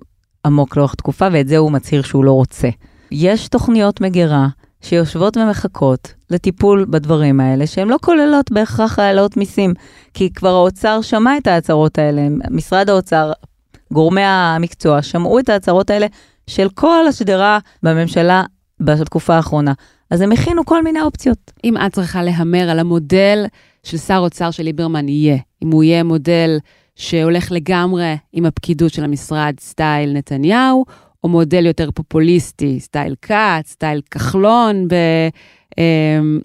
עמוק 0.46 0.78
לאורך 0.78 0.96
תקופה, 0.96 1.28
ואת 1.32 1.48
זה 1.48 1.58
הוא 1.58 1.72
מצהיר 1.72 2.02
שהוא 2.02 2.24
לא 2.24 2.32
רוצה. 2.32 2.70
יש 3.12 3.48
תוכניות 3.48 4.02
מגירה 4.02 4.48
שיושבות 4.82 5.38
ומחכות 5.38 6.14
לטיפול 6.30 6.86
בדברים 6.90 7.40
האלה, 7.40 7.68
שהן 7.68 7.88
לא 7.88 7.98
כוללות 8.02 8.52
בהכרח 8.52 9.00
העלאות 9.00 9.38
מיסים, 9.38 9.74
כי 10.14 10.34
כבר 10.34 10.50
האוצר 10.56 11.02
שמע 11.02 11.38
את 11.38 11.48
ההצהרות 11.48 11.98
האלה, 11.98 12.28
משרד 12.52 12.90
האוצר, 12.90 13.32
גורמי 13.94 14.22
המקצוע, 14.24 15.02
שמעו 15.02 15.40
את 15.40 15.50
ההצהרות 15.50 15.90
האלה 15.90 16.08
של 16.48 16.70
כל 16.70 17.08
השדרה 17.08 17.60
בממשלה 17.84 18.44
בתקופה 18.80 19.36
האחרונה. 19.36 19.74
אז 20.12 20.22
הם 20.22 20.32
הכינו 20.32 20.66
כל 20.66 20.84
מיני 20.84 21.02
אופציות. 21.02 21.52
אם 21.64 21.78
את 21.78 21.94
צריכה 21.94 22.24
להמר 22.24 22.70
על 22.70 22.80
המודל 22.80 23.46
של 23.84 23.98
שר 23.98 24.18
אוצר 24.18 24.52
של 24.52 24.64
ליברמן 24.64 25.10
יהיה, 25.10 25.38
אם 25.64 25.72
הוא 25.72 25.84
יהיה 25.84 26.04
מודל 26.04 26.58
שהולך 26.96 27.52
לגמרי 27.52 28.16
עם 28.34 28.46
הפקידות 28.46 28.94
של 28.94 29.04
המשרד 29.04 29.54
סטייל 29.60 30.14
נתניהו, 30.14 30.86
או 31.24 31.30
מודל 31.30 31.66
יותר 31.66 31.92
פופוליסטי, 31.92 32.80
סטייל 32.80 33.16
כץ, 33.22 33.72
סטייל 33.72 34.02
כחלון, 34.12 34.88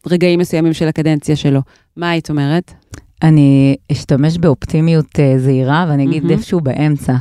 ברגעים 0.07 0.41
מסוימים 0.41 0.73
של 0.73 0.89
הקדנציה 0.89 1.37
שלו. 1.37 1.61
מה 1.97 2.11
היית 2.11 2.31
אומרת? 2.31 2.73
אני 3.23 3.77
אשתמש 3.93 4.39
באופטימיות 4.39 5.07
uh, 5.07 5.39
זהירה 5.39 5.87
ואני 5.89 6.05
אגיד 6.05 6.25
mm-hmm. 6.25 6.31
איפשהו 6.31 6.61
באמצע. 6.61 7.15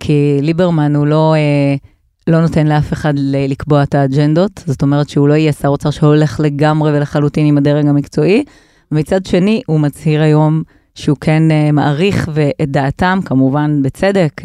כי 0.00 0.38
ליברמן 0.42 0.96
הוא 0.96 1.06
לא, 1.06 1.34
uh, 1.34 2.30
לא 2.30 2.40
נותן 2.40 2.66
לאף 2.66 2.92
אחד 2.92 3.14
לקבוע 3.18 3.82
את 3.82 3.94
האג'נדות, 3.94 4.64
זאת 4.66 4.82
אומרת 4.82 5.08
שהוא 5.08 5.28
לא 5.28 5.34
יהיה 5.34 5.52
שר 5.52 5.68
אוצר 5.68 5.90
שהולך 5.90 6.40
לגמרי 6.40 6.96
ולחלוטין 6.96 7.46
עם 7.46 7.58
הדרג 7.58 7.86
המקצועי. 7.86 8.44
ומצד 8.92 9.26
שני, 9.26 9.62
הוא 9.66 9.80
מצהיר 9.80 10.22
היום 10.22 10.62
שהוא 10.94 11.16
כן 11.20 11.42
uh, 11.50 11.72
מעריך 11.72 12.28
את 12.62 12.70
דעתם, 12.70 13.18
כמובן 13.24 13.82
בצדק, 13.82 14.32
uh, 14.40 14.44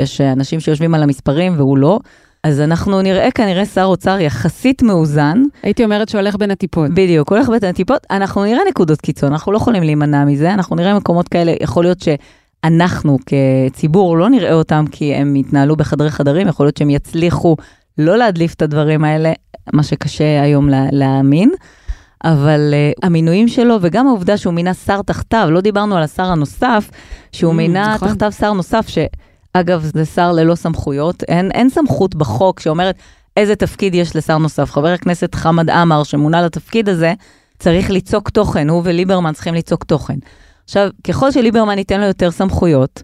יש 0.00 0.20
אנשים 0.20 0.60
שיושבים 0.60 0.94
על 0.94 1.02
המספרים 1.02 1.52
והוא 1.56 1.78
לא. 1.78 1.98
אז 2.44 2.60
אנחנו 2.60 3.02
נראה 3.02 3.30
כנראה 3.30 3.66
שר 3.66 3.84
אוצר 3.84 4.20
יחסית 4.20 4.82
מאוזן. 4.82 5.42
הייתי 5.62 5.84
אומרת 5.84 6.08
שהולך 6.08 6.36
בין 6.36 6.50
הטיפות. 6.50 6.90
בדיוק, 6.90 7.32
הולך 7.32 7.48
בין 7.48 7.70
הטיפות. 7.70 8.06
אנחנו 8.10 8.44
נראה 8.44 8.60
נקודות 8.68 9.00
קיצון, 9.00 9.32
אנחנו 9.32 9.52
לא 9.52 9.56
יכולים 9.56 9.82
להימנע 9.82 10.24
מזה, 10.24 10.54
אנחנו 10.54 10.76
נראה 10.76 10.94
מקומות 10.94 11.28
כאלה, 11.28 11.54
יכול 11.60 11.84
להיות 11.84 11.98
שאנחנו 12.00 13.18
כציבור 13.26 14.18
לא 14.18 14.28
נראה 14.28 14.52
אותם 14.52 14.84
כי 14.90 15.14
הם 15.14 15.36
יתנהלו 15.36 15.76
בחדרי 15.76 16.10
חדרים, 16.10 16.48
יכול 16.48 16.66
להיות 16.66 16.76
שהם 16.76 16.90
יצליחו 16.90 17.56
לא 17.98 18.18
להדליף 18.18 18.54
את 18.54 18.62
הדברים 18.62 19.04
האלה, 19.04 19.32
מה 19.72 19.82
שקשה 19.82 20.42
היום 20.42 20.68
להאמין. 20.92 21.50
אבל 22.24 22.74
uh, 22.74 23.06
המינויים 23.06 23.48
שלו, 23.48 23.78
וגם 23.80 24.06
העובדה 24.06 24.36
שהוא 24.36 24.54
מינה 24.54 24.74
שר 24.74 25.02
תחתיו, 25.02 25.48
לא 25.50 25.60
דיברנו 25.60 25.96
על 25.96 26.02
השר 26.02 26.24
הנוסף, 26.24 26.90
שהוא 27.32 27.52
mm, 27.52 27.56
מינה 27.56 27.94
נכון. 27.94 28.08
תחתיו 28.08 28.32
שר 28.32 28.52
נוסף, 28.52 28.88
שאגב, 28.88 29.90
זה 29.94 30.04
שר 30.04 30.32
ללא 30.32 30.54
סמכויות, 30.54 31.22
אין, 31.22 31.50
אין 31.50 31.70
סמכות 31.70 32.14
בחוק 32.14 32.60
שאומרת 32.60 32.96
איזה 33.36 33.56
תפקיד 33.56 33.94
יש 33.94 34.16
לשר 34.16 34.38
נוסף. 34.38 34.70
חבר 34.70 34.88
הכנסת 34.88 35.34
חמד 35.34 35.70
עמאר, 35.70 36.02
שמונה 36.02 36.42
לתפקיד 36.42 36.88
הזה, 36.88 37.14
צריך 37.58 37.90
ליצוק 37.90 38.30
תוכן, 38.30 38.68
הוא 38.68 38.82
וליברמן 38.84 39.32
צריכים 39.32 39.54
ליצוק 39.54 39.84
תוכן. 39.84 40.18
עכשיו, 40.64 40.88
ככל 41.04 41.30
שליברמן 41.30 41.78
ייתן 41.78 42.00
לו 42.00 42.06
יותר 42.06 42.30
סמכויות, 42.30 43.02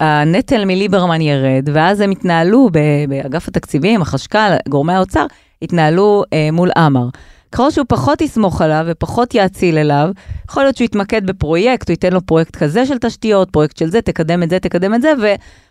הנטל 0.00 0.64
מליברמן 0.64 1.20
ירד, 1.20 1.68
ואז 1.72 2.00
הם 2.00 2.12
יתנהלו 2.12 2.68
באגף 3.08 3.48
התקציבים, 3.48 4.02
החשכ"ל, 4.02 4.52
גורמי 4.68 4.92
האוצר, 4.92 5.26
יתנהלו 5.62 6.24
אה, 6.32 6.48
מול 6.52 6.70
עמאר. 6.76 7.08
ככל 7.52 7.70
שהוא 7.70 7.86
פחות 7.88 8.20
יסמוך 8.20 8.62
עליו 8.62 8.84
ופחות 8.88 9.34
יאציל 9.34 9.78
אליו, 9.78 10.08
יכול 10.50 10.62
להיות 10.62 10.76
שהוא 10.76 10.84
יתמקד 10.84 11.26
בפרויקט, 11.26 11.88
הוא 11.88 11.92
ייתן 11.92 12.12
לו 12.12 12.20
פרויקט 12.26 12.56
כזה 12.56 12.86
של 12.86 12.98
תשתיות, 12.98 13.50
פרויקט 13.50 13.76
של 13.76 13.90
זה, 13.90 14.02
תקדם 14.02 14.42
את 14.42 14.50
זה, 14.50 14.58
תקדם 14.58 14.94
את 14.94 15.02
זה, 15.02 15.12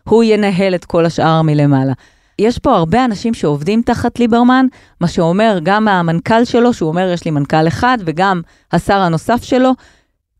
והוא 0.08 0.24
ינהל 0.24 0.76
את 0.76 0.86
כל 0.86 1.06
השאר 1.06 1.42
מלמעלה. 1.42 1.94
יש 2.40 2.60
פה 2.60 2.76
הרבה 2.76 3.06
אנשים 3.06 3.34
שעובדים 3.34 3.82
תחת 3.82 4.20
ליברמן, 4.20 4.66
מה 5.02 5.08
שאומר 5.08 5.60
גם 5.64 5.88
המנכ"ל 5.88 6.46
שלו, 6.46 6.74
שהוא 6.74 6.90
אומר, 6.90 7.10
יש 7.14 7.26
לי 7.26 7.32
מנכ"ל 7.32 7.68
אחד, 7.68 7.98
וגם 8.06 8.42
השר 8.72 8.98
הנוסף 9.00 9.44
שלו, 9.44 9.72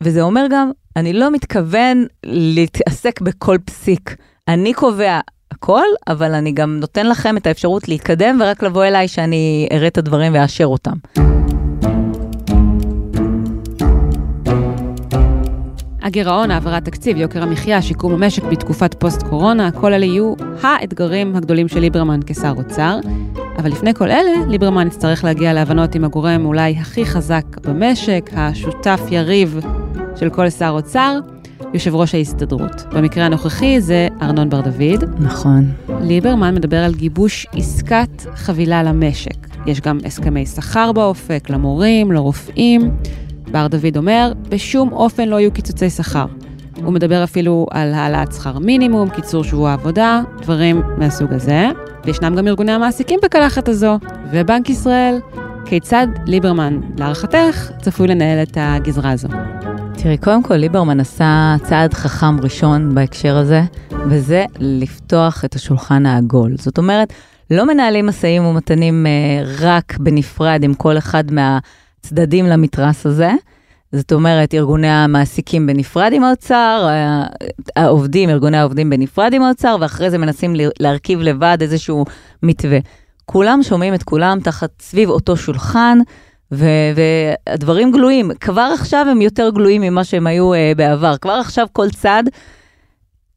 וזה 0.00 0.22
אומר 0.22 0.46
גם, 0.50 0.70
אני 0.96 1.12
לא 1.12 1.30
מתכוון 1.30 2.06
להתעסק 2.24 3.20
בכל 3.20 3.56
פסיק. 3.64 4.16
אני 4.48 4.74
קובע 4.74 5.20
הכל, 5.58 5.86
אבל 6.08 6.34
אני 6.34 6.52
גם 6.52 6.76
נותן 6.80 7.06
לכם 7.06 7.36
את 7.36 7.46
האפשרות 7.46 7.88
להתקדם 7.88 8.38
ורק 8.40 8.62
לבוא 8.62 8.84
אליי 8.84 9.08
שאני 9.08 9.68
אראה 9.72 9.86
את 9.86 9.98
הדברים 9.98 10.34
ואאשר 10.34 10.66
אותם. 10.66 10.92
הגירעון, 16.02 16.50
העברת 16.50 16.84
תקציב, 16.84 17.16
יוקר 17.16 17.42
המחיה, 17.42 17.82
שיקום 17.82 18.12
המשק 18.12 18.42
בתקופת 18.42 18.94
פוסט-קורונה, 18.94 19.70
כל 19.70 19.92
אלה 19.92 20.04
יהיו 20.04 20.34
האתגרים 20.62 21.36
הגדולים 21.36 21.68
של 21.68 21.80
ליברמן 21.80 22.20
כשר 22.26 22.52
אוצר. 22.56 22.98
אבל 23.58 23.70
לפני 23.70 23.94
כל 23.94 24.10
אלה, 24.10 24.46
ליברמן 24.48 24.86
יצטרך 24.86 25.24
להגיע 25.24 25.52
להבנות 25.52 25.94
עם 25.94 26.04
הגורם 26.04 26.46
אולי 26.46 26.76
הכי 26.80 27.06
חזק 27.06 27.44
במשק, 27.62 28.30
השותף 28.32 29.00
יריב 29.10 29.60
של 30.16 30.30
כל 30.30 30.50
שר 30.50 30.70
אוצר, 30.70 31.18
יושב 31.74 31.94
ראש 31.94 32.14
ההסתדרות. 32.14 32.84
במקרה 32.92 33.26
הנוכחי 33.26 33.80
זה 33.80 34.08
ארנון 34.22 34.50
בר 34.50 34.60
דוד. 34.60 35.04
נכון. 35.18 35.64
ליברמן 36.00 36.54
מדבר 36.54 36.76
על 36.76 36.94
גיבוש 36.94 37.46
עסקת 37.52 38.26
חבילה 38.34 38.82
למשק. 38.82 39.46
יש 39.66 39.80
גם 39.80 39.98
הסכמי 40.04 40.46
שכר 40.46 40.92
באופק, 40.92 41.50
למורים, 41.50 42.12
לרופאים. 42.12 42.90
בר 43.50 43.66
דוד 43.66 43.96
אומר, 43.96 44.32
בשום 44.48 44.92
אופן 44.92 45.28
לא 45.28 45.40
יהיו 45.40 45.52
קיצוצי 45.52 45.90
שכר. 45.90 46.26
הוא 46.84 46.92
מדבר 46.92 47.24
אפילו 47.24 47.66
על 47.70 47.94
העלאת 47.94 48.32
שכר 48.32 48.58
מינימום, 48.58 49.10
קיצור 49.10 49.44
שבוע 49.44 49.72
עבודה, 49.72 50.22
דברים 50.42 50.82
מהסוג 50.96 51.32
הזה. 51.32 51.68
וישנם 52.04 52.36
גם 52.36 52.48
ארגוני 52.48 52.72
המעסיקים 52.72 53.20
בקלחת 53.22 53.68
הזו, 53.68 53.98
ובנק 54.32 54.70
ישראל. 54.70 55.18
כיצד 55.64 56.06
ליברמן, 56.26 56.80
להערכתך, 56.98 57.70
צפוי 57.82 58.08
לנהל 58.08 58.42
את 58.42 58.58
הגזרה 58.60 59.10
הזו? 59.10 59.28
תראי, 60.02 60.18
קודם 60.18 60.42
כל 60.42 60.54
ליברמן 60.54 61.00
עשה 61.00 61.56
צעד 61.62 61.94
חכם 61.94 62.40
ראשון 62.40 62.94
בהקשר 62.94 63.36
הזה, 63.36 63.62
וזה 64.10 64.44
לפתוח 64.58 65.44
את 65.44 65.54
השולחן 65.54 66.06
העגול. 66.06 66.56
זאת 66.58 66.78
אומרת, 66.78 67.12
לא 67.50 67.66
מנהלים 67.66 68.06
משאים 68.06 68.44
ומתנים 68.44 69.06
אה, 69.06 69.42
רק 69.60 69.96
בנפרד 69.98 70.60
עם 70.62 70.74
כל 70.74 70.98
אחד 70.98 71.24
מהצדדים 71.32 72.46
למתרס 72.46 73.06
הזה. 73.06 73.30
זאת 73.92 74.12
אומרת, 74.12 74.54
ארגוני 74.54 74.88
המעסיקים 74.88 75.66
בנפרד 75.66 76.12
עם 76.12 76.24
האוצר, 76.24 76.86
אה, 76.88 77.26
העובדים, 77.76 78.30
ארגוני 78.30 78.56
העובדים 78.56 78.90
בנפרד 78.90 79.32
עם 79.34 79.42
האוצר, 79.42 79.76
ואחרי 79.80 80.10
זה 80.10 80.18
מנסים 80.18 80.54
להרכיב 80.80 81.20
לבד 81.20 81.58
איזשהו 81.60 82.04
מתווה. 82.42 82.78
כולם 83.24 83.62
שומעים 83.62 83.94
את 83.94 84.02
כולם 84.02 84.38
תחת 84.40 84.70
סביב 84.80 85.10
אותו 85.10 85.36
שולחן, 85.36 85.98
והדברים 86.50 87.92
גלויים. 87.92 88.30
כבר 88.40 88.70
עכשיו 88.74 89.06
הם 89.10 89.20
יותר 89.20 89.50
גלויים 89.50 89.82
ממה 89.82 90.04
שהם 90.04 90.26
היו 90.26 90.54
uh, 90.54 90.56
בעבר. 90.76 91.16
כבר 91.16 91.32
עכשיו 91.32 91.66
כל 91.72 91.90
צד 91.90 92.22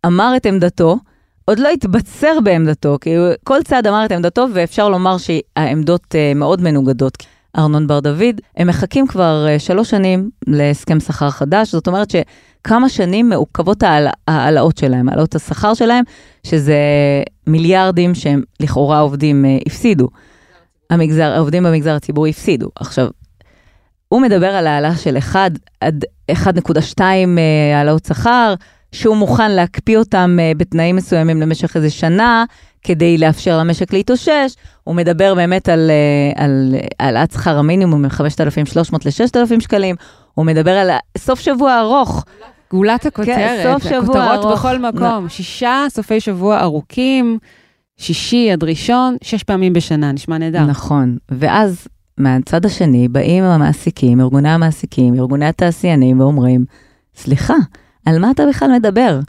אמר 0.05 0.33
את 0.37 0.45
עמדתו, 0.45 0.97
עוד 1.45 1.59
לא 1.59 1.69
התבצר 1.69 2.39
בעמדתו, 2.43 2.97
כי 3.01 3.09
כל 3.43 3.63
צד 3.63 3.87
אמר 3.87 4.05
את 4.05 4.11
עמדתו, 4.11 4.45
ואפשר 4.53 4.89
לומר 4.89 5.17
שהעמדות 5.17 6.03
uh, 6.03 6.37
מאוד 6.37 6.61
מנוגדות. 6.61 7.17
ארנון 7.57 7.87
בר 7.87 7.99
דוד, 7.99 8.41
הם 8.57 8.67
מחכים 8.67 9.07
כבר 9.07 9.45
uh, 9.47 9.59
שלוש 9.59 9.89
שנים 9.89 10.29
להסכם 10.47 10.99
שכר 10.99 11.29
חדש, 11.29 11.71
זאת 11.71 11.87
אומרת 11.87 12.07
שכמה 12.11 12.89
שנים 12.89 13.29
מעוכבות 13.29 13.83
ההעלאות 14.27 14.77
שלהם, 14.77 15.09
העלאות 15.09 15.35
השכר 15.35 15.73
שלהם, 15.73 16.03
שזה 16.43 16.77
מיליארדים 17.47 18.15
שהם 18.15 18.41
לכאורה 18.59 18.99
עובדים 18.99 19.45
uh, 19.45 19.63
הפסידו. 19.67 20.07
המגזר, 20.91 21.31
העובדים 21.31 21.63
במגזר 21.63 21.95
הציבורי 21.95 22.29
הפסידו. 22.29 22.69
עכשיו, 22.75 23.07
הוא 24.07 24.21
מדבר 24.21 24.47
על 24.47 24.67
העלאה 24.67 24.95
של 24.95 25.17
1 25.17 25.51
עד 25.81 26.05
1.2 26.31 27.01
אה, 27.01 27.77
העלאות 27.77 28.05
שכר, 28.05 28.53
שהוא 28.91 29.17
מוכן 29.17 29.51
להקפיא 29.51 29.97
אותם 29.97 30.37
אה, 30.39 30.51
בתנאים 30.57 30.95
מסוימים 30.95 31.41
למשך 31.41 31.75
איזה 31.75 31.89
שנה, 31.89 32.45
כדי 32.83 33.17
לאפשר 33.17 33.57
למשק 33.57 33.93
להתאושש. 33.93 34.55
הוא 34.83 34.95
מדבר 34.95 35.35
באמת 35.35 35.69
על 35.69 35.91
העלאת 36.99 37.31
שכר 37.31 37.57
המינימום 37.57 38.01
מ-5,300 38.01 38.97
ל-6,000 39.05 39.59
שקלים. 39.59 39.95
הוא 40.33 40.45
מדבר 40.45 40.71
על 40.71 40.89
סוף 41.17 41.39
שבוע 41.39 41.79
ארוך. 41.79 42.25
גאולת 42.73 43.05
הכותרת, 43.05 43.35
כן, 43.35 43.63
סוף 43.63 43.83
שבוע 43.89 44.33
ארוך. 44.33 44.51
בכל 44.51 44.79
מקום, 44.79 45.25
נ... 45.25 45.29
שישה 45.29 45.85
סופי 45.89 46.19
שבוע 46.19 46.61
ארוכים. 46.61 47.39
שישי 48.01 48.51
עד 48.51 48.63
ראשון, 48.63 49.15
שש 49.23 49.43
פעמים 49.43 49.73
בשנה, 49.73 50.11
נשמע 50.11 50.37
נהדר. 50.37 50.65
נכון, 50.65 51.17
ואז 51.31 51.87
מהצד 52.17 52.65
השני 52.65 53.07
באים 53.07 53.43
המעסיקים, 53.43 54.21
ארגוני 54.21 54.49
המעסיקים, 54.49 55.19
ארגוני 55.19 55.45
התעשיינים, 55.45 56.19
ואומרים, 56.19 56.65
סליחה, 57.15 57.55
על 58.05 58.19
מה 58.19 58.31
אתה 58.31 58.43
בכלל 58.49 58.71
מדבר? 58.71 59.19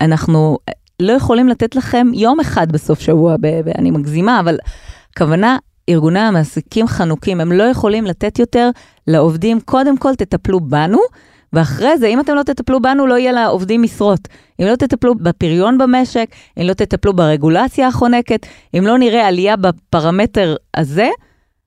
אנחנו 0.00 0.58
לא 1.02 1.12
יכולים 1.12 1.48
לתת 1.48 1.76
לכם 1.76 2.06
יום 2.14 2.40
אחד 2.40 2.72
בסוף 2.72 3.00
שבוע, 3.00 3.36
ב- 3.40 3.46
ב- 3.46 3.68
אני 3.78 3.90
מגזימה, 3.90 4.40
אבל 4.40 4.56
הכוונה, 5.12 5.56
ארגוני 5.88 6.20
המעסיקים 6.20 6.86
חנוקים, 6.86 7.40
הם 7.40 7.52
לא 7.52 7.62
יכולים 7.62 8.04
לתת 8.04 8.38
יותר 8.38 8.70
לעובדים, 9.06 9.60
קודם 9.60 9.96
כל 9.96 10.14
תטפלו 10.14 10.60
בנו, 10.60 10.98
ואחרי 11.52 11.98
זה, 11.98 12.06
אם 12.06 12.20
אתם 12.20 12.34
לא 12.34 12.42
תטפלו 12.42 12.82
בנו, 12.82 13.06
לא 13.06 13.18
יהיה 13.18 13.32
לעובדים 13.32 13.82
משרות. 13.82 14.28
אם 14.60 14.66
לא 14.66 14.76
תטפלו 14.76 15.14
בפריון 15.14 15.78
במשק, 15.78 16.26
אם 16.58 16.62
לא 16.66 16.72
תטפלו 16.72 17.16
ברגולציה 17.16 17.88
החונקת, 17.88 18.46
אם 18.78 18.86
לא 18.86 18.98
נראה 18.98 19.28
עלייה 19.28 19.56
בפרמטר 19.56 20.56
הזה, 20.76 21.08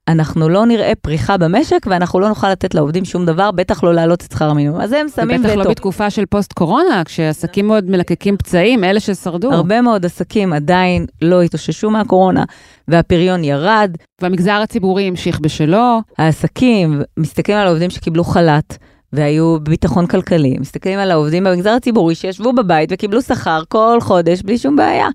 אנחנו 0.08 0.50
לא 0.50 0.66
נראה 0.66 0.94
פריחה 1.02 1.38
במשק, 1.38 1.88
ואנחנו 1.90 2.20
לא 2.20 2.30
נוכל 2.30 2.52
לתת 2.52 2.76
לעובדים 2.76 3.06
שום 3.06 3.26
דבר, 3.26 3.52
בטח 3.52 3.84
לא 3.84 3.94
להעלות 3.94 4.24
את 4.24 4.32
שכר 4.32 4.50
המינימום. 4.50 4.82
אז 4.82 4.92
הם 4.92 5.08
שמים 5.16 5.46
וטו. 5.46 5.56
לא 5.56 5.70
בתקופה 5.70 6.10
של 6.10 6.26
פוסט-קורונה, 6.26 7.02
כשעסקים 7.06 7.68
מאוד 7.68 7.90
מלקקים 7.90 8.38
פצעים, 8.38 8.84
אלה 8.84 9.00
ששרדו. 9.00 9.52
הרבה 9.52 9.82
מאוד 9.82 10.06
עסקים 10.06 10.54
עדיין 10.54 11.06
לא 11.22 11.42
התאוששו 11.42 11.90
מהקורונה, 11.90 12.44
והפריון 12.88 13.44
ירד. 13.44 13.92
והמגזר 14.22 14.52
הציבורי 14.52 15.08
המשיך 15.08 15.40
בשלו. 15.40 16.02
העסקים 16.18 17.02
מסתכלים 17.18 17.58
על 17.58 17.68
העובדים 17.68 17.90
שקיבלו 17.90 18.24
חל"ת. 18.24 18.78
והיו 19.14 19.60
בביטחון 19.60 20.08
כלכלי, 20.08 20.58
מסתכלים 20.60 21.00
על 21.00 21.12
העובדים 21.12 21.44
במגזר 21.44 21.70
הציבורי 21.70 22.16
שישבו 22.16 22.54
בבית 22.54 22.90
וקיבלו 22.94 23.22
שכר 23.22 23.64
כל 23.70 23.98
חודש 24.02 24.42
בלי 24.42 24.58
שום 24.58 24.76
בעיה. 24.76 25.08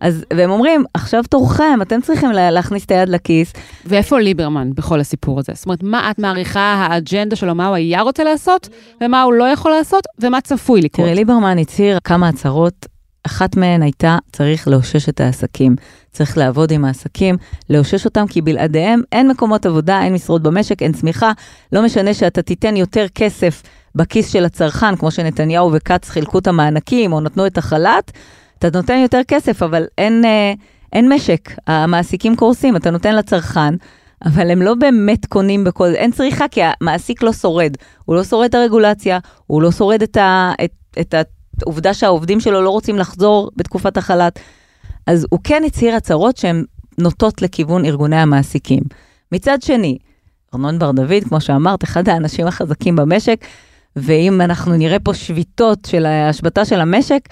אז, 0.00 0.24
והם 0.32 0.50
אומרים, 0.50 0.84
עכשיו 0.94 1.22
תורכם, 1.30 1.82
אתם 1.82 2.00
צריכים 2.00 2.30
לה, 2.30 2.50
להכניס 2.50 2.84
את 2.84 2.90
היד 2.90 3.08
לכיס. 3.08 3.52
ואיפה 3.86 4.20
ליברמן 4.20 4.70
בכל 4.74 5.00
הסיפור 5.00 5.38
הזה? 5.38 5.52
זאת 5.54 5.66
אומרת, 5.66 5.82
מה 5.82 6.10
את 6.10 6.18
מעריכה 6.18 6.60
האג'נדה 6.60 7.36
שלו, 7.36 7.54
מה 7.54 7.66
הוא 7.66 7.76
היה 7.76 8.02
רוצה 8.02 8.24
לעשות, 8.24 8.68
ומה 9.00 9.22
הוא 9.22 9.32
לא 9.32 9.44
יכול 9.44 9.70
לעשות, 9.70 10.04
ומה 10.20 10.40
צפוי 10.40 10.82
לקרות? 10.82 11.06
תראה, 11.06 11.14
ליברמן 11.14 11.58
הצהיר 11.58 11.98
כמה 12.04 12.28
הצהרות, 12.28 12.86
אחת 13.26 13.56
מהן 13.56 13.82
הייתה, 13.82 14.18
צריך 14.32 14.68
לאושש 14.68 15.08
את 15.08 15.20
העסקים. 15.20 15.76
צריך 16.12 16.38
לעבוד 16.38 16.72
עם 16.72 16.84
העסקים, 16.84 17.36
לאושש 17.70 18.04
אותם, 18.04 18.26
כי 18.26 18.42
בלעדיהם 18.42 19.02
אין 19.12 19.28
מקומות 19.28 19.66
עבודה, 19.66 20.02
אין 20.02 20.14
משרות 20.14 20.42
במשק, 20.42 20.82
אין 20.82 20.92
צמיחה. 20.92 21.32
לא 21.72 21.82
משנה 21.82 22.14
שאתה 22.14 22.42
תיתן 22.42 22.76
יותר 22.76 23.06
כסף 23.14 23.62
בכיס 23.94 24.32
של 24.32 24.44
הצרכן, 24.44 24.96
כמו 24.96 25.10
שנתניהו 25.10 25.70
וכץ 25.72 26.08
חילקו 26.08 26.38
את 26.38 26.46
המענקים 26.46 27.12
או 27.12 27.20
נתנו 27.20 27.46
את 27.46 27.58
החל"ת, 27.58 28.10
אתה 28.58 28.68
נותן 28.78 28.98
יותר 28.98 29.20
כסף, 29.28 29.62
אבל 29.62 29.84
אין, 29.98 30.24
אה, 30.24 30.52
אין 30.92 31.12
משק, 31.12 31.50
המעסיקים 31.66 32.36
קורסים, 32.36 32.76
אתה 32.76 32.90
נותן 32.90 33.16
לצרכן, 33.16 33.74
אבל 34.24 34.50
הם 34.50 34.62
לא 34.62 34.74
באמת 34.74 35.26
קונים 35.26 35.64
בכל 35.64 35.94
אין 35.94 36.12
צריכה, 36.12 36.48
כי 36.48 36.60
המעסיק 36.64 37.22
לא 37.22 37.32
שורד. 37.32 37.76
הוא 38.04 38.16
לא 38.16 38.24
שורד 38.24 38.44
את 38.44 38.54
הרגולציה, 38.54 39.18
הוא 39.46 39.62
לא 39.62 39.70
שורד 39.70 40.02
את, 40.02 40.16
ה, 40.16 40.52
את, 40.64 40.72
את 41.00 41.14
העובדה 41.62 41.94
שהעובדים 41.94 42.40
שלו 42.40 42.62
לא 42.62 42.70
רוצים 42.70 42.98
לחזור 42.98 43.50
בתקופת 43.56 43.96
החל"ת. 43.96 44.38
אז 45.06 45.26
הוא 45.30 45.40
כן 45.44 45.62
הצהיר 45.66 45.94
הצהרות 45.94 46.36
שהן 46.36 46.64
נוטות 46.98 47.42
לכיוון 47.42 47.84
ארגוני 47.84 48.16
המעסיקים. 48.16 48.82
מצד 49.32 49.62
שני, 49.62 49.98
ארנון 50.54 50.78
בר 50.78 50.90
דוד, 50.90 51.24
כמו 51.28 51.40
שאמרת, 51.40 51.84
אחד 51.84 52.08
האנשים 52.08 52.46
החזקים 52.46 52.96
במשק, 52.96 53.44
ואם 53.96 54.40
אנחנו 54.40 54.76
נראה 54.76 54.98
פה 54.98 55.14
שביתות 55.14 55.78
של 55.86 56.06
ההשבתה 56.06 56.64
של 56.64 56.80
המשק, 56.80 57.28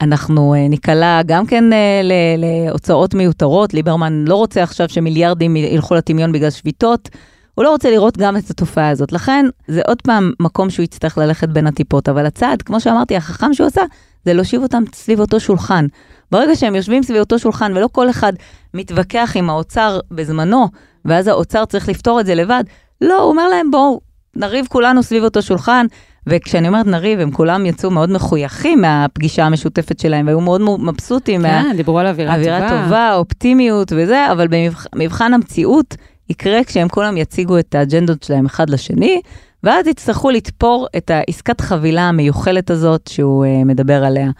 אנחנו 0.00 0.54
uh, 0.54 0.70
ניקלע 0.70 1.20
גם 1.26 1.46
כן 1.46 1.64
ל- 2.02 2.12
להוצאות 2.38 3.14
מיותרות. 3.14 3.74
ליברמן 3.74 4.24
לא 4.28 4.34
רוצה 4.34 4.62
עכשיו 4.62 4.88
שמיליארדים 4.88 5.56
ילכו 5.56 5.94
לטמיון 5.94 6.32
בגלל 6.32 6.50
שביתות. 6.50 7.08
הוא 7.54 7.64
לא 7.64 7.70
רוצה 7.70 7.90
לראות 7.90 8.18
גם 8.18 8.36
את 8.36 8.50
התופעה 8.50 8.88
הזאת. 8.88 9.12
לכן, 9.12 9.46
זה 9.68 9.80
עוד 9.86 10.02
פעם 10.02 10.32
מקום 10.40 10.70
שהוא 10.70 10.84
יצטרך 10.84 11.18
ללכת 11.18 11.48
בין 11.48 11.66
הטיפות. 11.66 12.08
אבל 12.08 12.26
הצעד, 12.26 12.62
כמו 12.62 12.80
שאמרתי, 12.80 13.16
החכם 13.16 13.54
שהוא 13.54 13.66
עשה, 13.66 13.82
זה 14.24 14.34
להושיב 14.34 14.62
אותם 14.62 14.82
סביב 14.94 15.20
אותו 15.20 15.40
שולחן. 15.40 15.86
ברגע 16.30 16.56
שהם 16.56 16.74
יושבים 16.74 17.02
סביב 17.02 17.18
אותו 17.20 17.38
שולחן 17.38 17.72
ולא 17.76 17.88
כל 17.92 18.10
אחד 18.10 18.32
מתווכח 18.74 19.32
עם 19.34 19.50
האוצר 19.50 20.00
בזמנו, 20.10 20.68
ואז 21.04 21.28
האוצר 21.28 21.64
צריך 21.64 21.88
לפתור 21.88 22.20
את 22.20 22.26
זה 22.26 22.34
לבד, 22.34 22.64
לא, 23.00 23.22
הוא 23.22 23.30
אומר 23.30 23.48
להם, 23.48 23.70
בואו, 23.70 24.00
נריב 24.36 24.66
כולנו 24.68 25.02
סביב 25.02 25.24
אותו 25.24 25.42
שולחן, 25.42 25.86
וכשאני 26.26 26.68
אומרת 26.68 26.86
נריב, 26.86 27.20
הם 27.20 27.30
כולם 27.30 27.66
יצאו 27.66 27.90
מאוד 27.90 28.10
מחויכים 28.10 28.80
מהפגישה 28.80 29.44
המשותפת 29.44 29.98
שלהם, 29.98 30.26
והיו 30.26 30.40
מאוד 30.40 30.60
מבסוטים. 30.60 31.42
כן, 31.42 31.62
מה... 31.68 31.74
דיברו 31.76 31.98
על 31.98 32.06
אווירה 32.06 32.36
טובה. 32.36 32.56
אווירה 32.56 32.68
טובה, 32.84 33.14
אופטימיות 33.14 33.92
וזה, 33.96 34.32
אבל 34.32 34.48
במבחן 34.94 35.34
המציאות 35.34 35.96
יקרה 36.32 36.64
כשהם 36.64 36.88
כולם 36.88 37.16
יציגו 37.16 37.58
את 37.58 37.74
האג'נדות 37.74 38.22
שלהם 38.22 38.46
אחד 38.46 38.70
לשני, 38.70 39.20
ואז 39.62 39.86
יצטרכו 39.86 40.30
לתפור 40.30 40.86
את 40.96 41.10
העסקת 41.10 41.60
חבילה 41.60 42.02
המיוחלת 42.08 42.70
הזאת 42.70 43.06
שהוא 43.06 43.44
uh, 43.44 43.64
מדבר 43.64 44.04
עליה. 44.04 44.30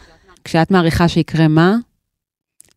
כשאת 0.45 0.71
מעריכה 0.71 1.09
שיקרה 1.09 1.49
מה? 1.49 1.77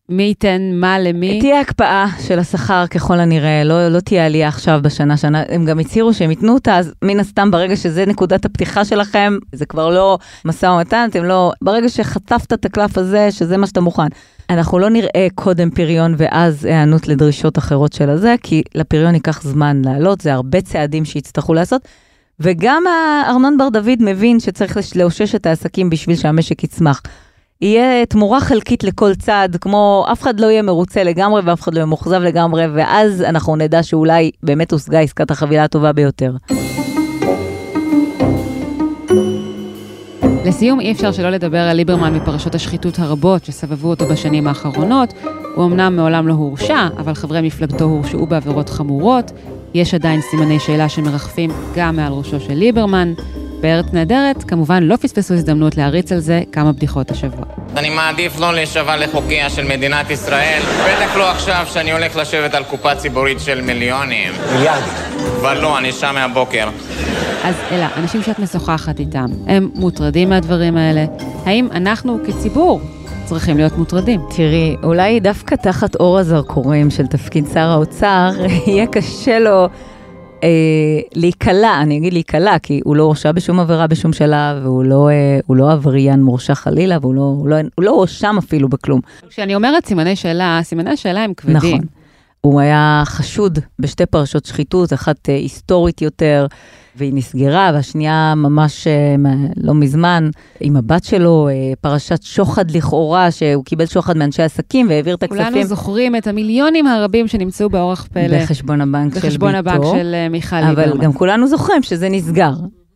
מי 0.08 0.22
ייתן 0.22 0.70
מה 0.74 0.98
למי? 0.98 1.40
תהיה 1.40 1.60
הקפאה 1.60 2.06
של 2.26 2.38
השכר 2.38 2.86
ככל 2.86 3.20
הנראה, 3.20 3.64
לא, 3.64 3.88
לא 3.88 4.00
תהיה 4.00 4.26
עלייה 4.26 4.48
עכשיו 4.48 4.80
בשנה, 4.82 5.16
שנה, 5.16 5.42
הם 5.48 5.64
גם 5.64 5.78
הצהירו 5.78 6.14
שהם 6.14 6.30
ייתנו 6.30 6.54
אותה, 6.54 6.78
אז 6.78 6.92
מן 7.02 7.20
הסתם 7.20 7.50
ברגע 7.50 7.76
שזה 7.76 8.06
נקודת 8.06 8.44
הפתיחה 8.44 8.84
שלכם, 8.84 9.38
זה 9.52 9.66
כבר 9.66 9.88
לא 9.90 10.18
משא 10.44 10.66
ומתן, 10.66 11.08
אתם 11.10 11.24
לא, 11.24 11.52
ברגע 11.62 11.88
שחטפת 11.88 12.52
את 12.52 12.64
הקלף 12.64 12.98
הזה, 12.98 13.28
שזה 13.30 13.56
מה 13.56 13.66
שאתה 13.66 13.80
מוכן. 13.80 14.06
אנחנו 14.50 14.78
לא 14.78 14.90
נראה 14.90 15.26
קודם 15.34 15.70
פריון 15.70 16.14
ואז 16.18 16.64
היענות 16.64 17.08
לדרישות 17.08 17.58
אחרות 17.58 17.92
של 17.92 18.10
הזה, 18.10 18.34
כי 18.42 18.62
לפריון 18.74 19.14
ייקח 19.14 19.42
זמן 19.42 19.82
לעלות, 19.84 20.20
זה 20.20 20.34
הרבה 20.34 20.60
צעדים 20.60 21.04
שיצטרכו 21.04 21.54
לעשות. 21.54 21.82
וגם 22.40 22.84
ארנון 23.26 23.56
בר 23.58 23.68
דוד 23.68 23.98
מבין 24.00 24.40
שצריך 24.40 24.78
לאושש 24.96 25.34
את 25.34 25.46
העסקים 25.46 25.90
בשביל 25.90 26.16
שהמשק 26.16 26.64
יצמח. 26.64 27.02
יהיה 27.60 28.06
תמורה 28.06 28.40
חלקית 28.40 28.84
לכל 28.84 29.14
צעד, 29.14 29.56
כמו 29.56 30.06
אף 30.12 30.22
אחד 30.22 30.40
לא 30.40 30.46
יהיה 30.46 30.62
מרוצה 30.62 31.04
לגמרי 31.04 31.42
ואף 31.44 31.60
אחד 31.60 31.74
לא 31.74 31.78
יהיה 31.78 31.86
מאוכזב 31.86 32.20
לגמרי, 32.20 32.66
ואז 32.74 33.22
אנחנו 33.22 33.56
נדע 33.56 33.82
שאולי 33.82 34.30
באמת 34.42 34.72
הושגה 34.72 35.00
עסקת 35.00 35.30
החבילה 35.30 35.64
הטובה 35.64 35.92
ביותר. 35.92 36.32
לסיום, 40.44 40.80
אי 40.80 40.92
אפשר 40.92 41.12
שלא 41.12 41.30
לדבר 41.30 41.58
על 41.58 41.76
ליברמן 41.76 42.14
מפרשות 42.14 42.54
השחיתות 42.54 42.98
הרבות 42.98 43.44
שסבבו 43.44 43.88
אותו 43.88 44.06
בשנים 44.06 44.46
האחרונות. 44.46 45.12
הוא 45.54 45.64
אמנם 45.64 45.96
מעולם 45.96 46.28
לא 46.28 46.32
הורשע, 46.32 46.88
אבל 46.98 47.14
חברי 47.14 47.40
מפלגתו 47.40 47.84
הורשעו 47.84 48.26
בעבירות 48.26 48.68
חמורות. 48.68 49.32
יש 49.74 49.94
עדיין 49.94 50.20
סימני 50.30 50.60
שאלה 50.60 50.88
שמרחפים 50.88 51.50
גם 51.76 51.96
מעל 51.96 52.12
ראשו 52.12 52.40
של 52.40 52.54
ליברמן. 52.54 53.12
בארץ 53.60 53.86
נהדרת, 53.92 54.44
כמובן 54.44 54.82
לא 54.82 54.96
פספסו 54.96 55.34
הזדמנות 55.34 55.76
להריץ 55.76 56.12
על 56.12 56.18
זה 56.18 56.42
כמה 56.52 56.72
בדיחות 56.72 57.10
השבוע. 57.10 57.44
אני 57.76 57.90
מעדיף 57.90 58.40
לא 58.40 58.54
להישבע 58.54 58.96
לחוקיה 58.96 59.50
של 59.50 59.64
מדינת 59.64 60.10
ישראל, 60.10 60.62
בטח 60.62 61.16
לא 61.16 61.30
עכשיו 61.30 61.66
שאני 61.72 61.92
הולך 61.92 62.16
לשבת 62.16 62.54
על 62.54 62.64
קופה 62.64 62.94
ציבורית 62.94 63.40
של 63.40 63.60
מיליונים. 63.60 64.32
מיליארדים. 64.52 64.92
אבל 65.40 65.60
לא, 65.60 65.78
אני 65.78 65.92
שם 65.92 66.14
מהבוקר. 66.14 66.68
אז 67.44 67.54
אלה, 67.70 67.88
אנשים 67.96 68.22
שאת 68.22 68.38
משוחחת 68.38 69.00
איתם, 69.00 69.26
הם 69.46 69.70
מוטרדים 69.74 70.28
מהדברים 70.28 70.76
האלה. 70.76 71.04
האם 71.44 71.68
אנחנו 71.74 72.18
כציבור 72.26 72.80
צריכים 73.24 73.56
להיות 73.56 73.78
מוטרדים? 73.78 74.20
תראי, 74.36 74.76
אולי 74.82 75.20
דווקא 75.20 75.54
תחת 75.54 75.94
אור 75.94 76.18
הזרקורים 76.18 76.90
של 76.90 77.06
תפקיד 77.06 77.44
שר 77.54 77.60
האוצר, 77.60 78.30
יהיה 78.66 78.86
קשה 78.86 79.38
לו... 79.38 79.68
אה, 80.46 81.00
להיקלע, 81.14 81.80
אני 81.82 81.96
אגיד 81.96 82.12
להיקלע, 82.12 82.58
כי 82.58 82.80
הוא 82.84 82.96
לא 82.96 83.02
הורשע 83.02 83.32
בשום 83.32 83.60
עבירה 83.60 83.86
בשום 83.86 84.12
שלב, 84.12 84.56
והוא 84.62 84.84
לא, 84.84 85.08
אה, 85.08 85.38
לא 85.48 85.72
עבריין 85.72 86.22
מורשע 86.22 86.54
חלילה, 86.54 86.98
והוא 87.00 87.14
לא, 87.14 87.20
הוא 87.20 87.48
לא, 87.48 87.56
הוא 87.74 87.84
לא 87.84 87.90
הואשם 87.90 88.36
אפילו 88.38 88.68
בכלום. 88.68 89.00
כשאני 89.28 89.54
אומרת 89.54 89.86
סימני 89.86 90.16
שאלה, 90.16 90.60
סימני 90.62 90.90
השאלה 90.90 91.24
הם 91.24 91.34
כבדים. 91.34 91.56
נכון. 91.56 91.95
הוא 92.46 92.60
היה 92.60 93.02
חשוד 93.06 93.58
בשתי 93.78 94.06
פרשות 94.06 94.44
שחיתות, 94.44 94.92
אחת 94.92 95.28
אה, 95.28 95.34
היסטורית 95.34 96.02
יותר, 96.02 96.46
והיא 96.96 97.12
נסגרה, 97.14 97.70
והשנייה 97.74 98.34
ממש 98.36 98.86
אה, 98.86 99.14
לא 99.56 99.74
מזמן, 99.74 100.30
עם 100.60 100.76
הבת 100.76 101.04
שלו, 101.04 101.48
אה, 101.48 101.72
פרשת 101.80 102.22
שוחד 102.22 102.70
לכאורה, 102.70 103.30
שהוא 103.30 103.64
קיבל 103.64 103.86
שוחד 103.86 104.16
מאנשי 104.16 104.42
עסקים 104.42 104.88
והעביר 104.88 105.14
את 105.14 105.22
הכספים. 105.22 105.44
כולנו 105.44 105.66
זוכרים 105.66 106.16
את 106.16 106.26
המיליונים 106.26 106.86
הרבים 106.86 107.28
שנמצאו 107.28 107.68
באורח 107.68 108.08
פלא. 108.12 108.42
בחשבון 108.42 108.80
הבנק 108.80 109.14
של 109.14 109.20
ביתו. 109.20 109.26
בחשבון 109.26 109.54
הבנק 109.54 109.82
של 109.84 110.14
מיכל 110.30 110.56
ליברמן. 110.60 110.88
אבל 110.88 110.98
גם 110.98 111.12
כולנו 111.12 111.46
זוכרים 111.46 111.82
שזה 111.82 112.08
נסגר. 112.08 112.52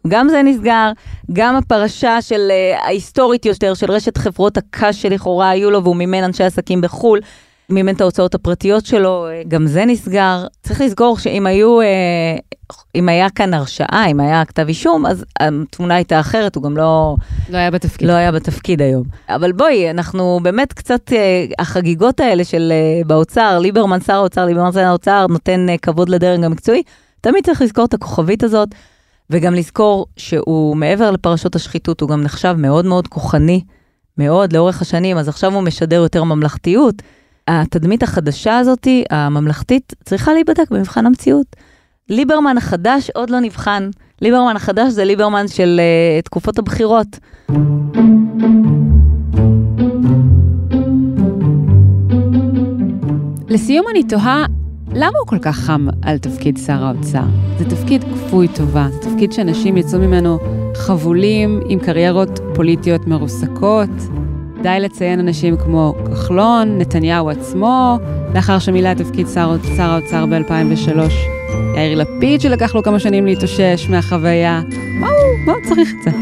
גם 0.08 0.28
זה 0.28 0.42
נסגר, 0.42 0.92
גם 1.32 1.56
הפרשה 1.56 2.22
של 2.22 2.50
uh, 2.50 2.84
ההיסטורית 2.84 3.46
יותר, 3.46 3.74
של 3.74 3.90
רשת 3.90 4.16
חברות 4.16 4.56
הקש 4.56 5.02
שלכאורה 5.02 5.50
היו 5.50 5.70
לו, 5.70 5.84
והוא 5.84 5.96
מימן 5.96 6.24
אנשי 6.24 6.44
עסקים 6.44 6.80
בחו"ל, 6.80 7.20
מימן 7.72 7.94
את 7.94 8.00
ההוצאות 8.00 8.34
הפרטיות 8.34 8.86
שלו, 8.86 9.26
גם 9.48 9.66
זה 9.66 9.84
נסגר. 9.84 10.46
צריך 10.62 10.80
לזכור 10.80 11.18
שאם 11.18 11.46
היו, 11.46 11.78
אם 12.94 13.08
היה 13.08 13.30
כאן 13.30 13.54
הרשעה, 13.54 14.06
אם 14.10 14.20
היה 14.20 14.44
כתב 14.44 14.64
אישום, 14.68 15.06
אז 15.06 15.24
התמונה 15.40 15.94
הייתה 15.94 16.20
אחרת, 16.20 16.56
הוא 16.56 16.64
גם 16.64 16.76
לא... 16.76 17.16
לא 17.50 17.56
היה 17.56 17.70
בתפקיד. 17.70 18.08
לא 18.08 18.12
היה 18.12 18.32
בתפקיד 18.32 18.82
היום. 18.82 19.02
אבל 19.28 19.52
בואי, 19.52 19.90
אנחנו 19.90 20.40
באמת 20.42 20.72
קצת, 20.72 21.12
החגיגות 21.58 22.20
האלה 22.20 22.44
של 22.44 22.72
באוצר, 23.06 23.58
ליברמן 23.58 24.00
שר 24.00 24.14
האוצר, 24.14 24.44
ליברמן 24.44 24.72
שר 24.72 24.80
האוצר, 24.86 25.26
נותן 25.28 25.66
כבוד 25.82 26.08
לדרג 26.08 26.44
המקצועי, 26.44 26.82
תמיד 27.20 27.44
צריך 27.44 27.62
לזכור 27.62 27.84
את 27.84 27.94
הכוכבית 27.94 28.42
הזאת, 28.42 28.68
וגם 29.30 29.54
לזכור 29.54 30.06
שהוא 30.16 30.76
מעבר 30.76 31.10
לפרשות 31.10 31.56
השחיתות, 31.56 32.00
הוא 32.00 32.08
גם 32.08 32.22
נחשב 32.22 32.54
מאוד 32.58 32.84
מאוד 32.84 33.08
כוחני. 33.08 33.60
מאוד 34.18 34.52
לאורך 34.52 34.82
השנים, 34.82 35.18
אז 35.18 35.28
עכשיו 35.28 35.54
הוא 35.54 35.62
משדר 35.62 35.96
יותר 35.96 36.24
ממלכתיות. 36.24 37.02
התדמית 37.50 38.02
החדשה 38.02 38.58
הזאת, 38.58 38.88
הממלכתית, 39.10 39.92
צריכה 40.04 40.32
להיבדק 40.32 40.70
במבחן 40.70 41.06
המציאות. 41.06 41.46
ליברמן 42.08 42.56
החדש 42.56 43.10
עוד 43.14 43.30
לא 43.30 43.40
נבחן. 43.40 43.90
ליברמן 44.22 44.56
החדש 44.56 44.92
זה 44.92 45.04
ליברמן 45.04 45.48
של 45.48 45.80
uh, 45.80 46.24
תקופות 46.24 46.58
הבחירות. 46.58 47.06
לסיום 53.48 53.86
אני 53.90 54.04
תוהה, 54.04 54.44
למה 54.94 55.18
הוא 55.18 55.26
כל 55.26 55.38
כך 55.42 55.56
חם 55.56 55.86
על 56.02 56.18
תפקיד 56.18 56.58
שר 56.66 56.84
האוצר? 56.84 57.24
זה 57.58 57.64
תפקיד 57.70 58.04
כפוי 58.04 58.48
טובה, 58.48 58.88
זה 58.90 58.98
תפקיד 59.10 59.32
שאנשים 59.32 59.76
יצאו 59.76 59.98
ממנו 59.98 60.38
חבולים 60.74 61.60
עם 61.68 61.78
קריירות 61.78 62.40
פוליטיות 62.54 63.06
מרוסקות. 63.06 63.90
די 64.62 64.80
לציין 64.80 65.20
אנשים 65.20 65.56
כמו 65.56 65.94
כחלון, 66.10 66.78
נתניהו 66.78 67.30
עצמו, 67.30 67.98
לאחר 68.34 68.58
שמילא 68.58 68.94
תפקיד 68.94 69.26
שר, 69.34 69.56
שר 69.76 69.82
האוצר 69.82 70.26
ב-2003. 70.26 70.98
יאיר 71.76 71.98
לפיד 71.98 72.40
שלקח 72.40 72.74
לו 72.74 72.82
כמה 72.82 72.98
שנים 72.98 73.26
להתאושש 73.26 73.86
מהחוויה. 73.88 74.60
מה 75.00 75.06
הוא, 75.06 75.46
מה 75.46 75.52
הוא 75.52 75.60
צריך 75.68 75.90
את 75.98 76.04
זה? 76.04 76.18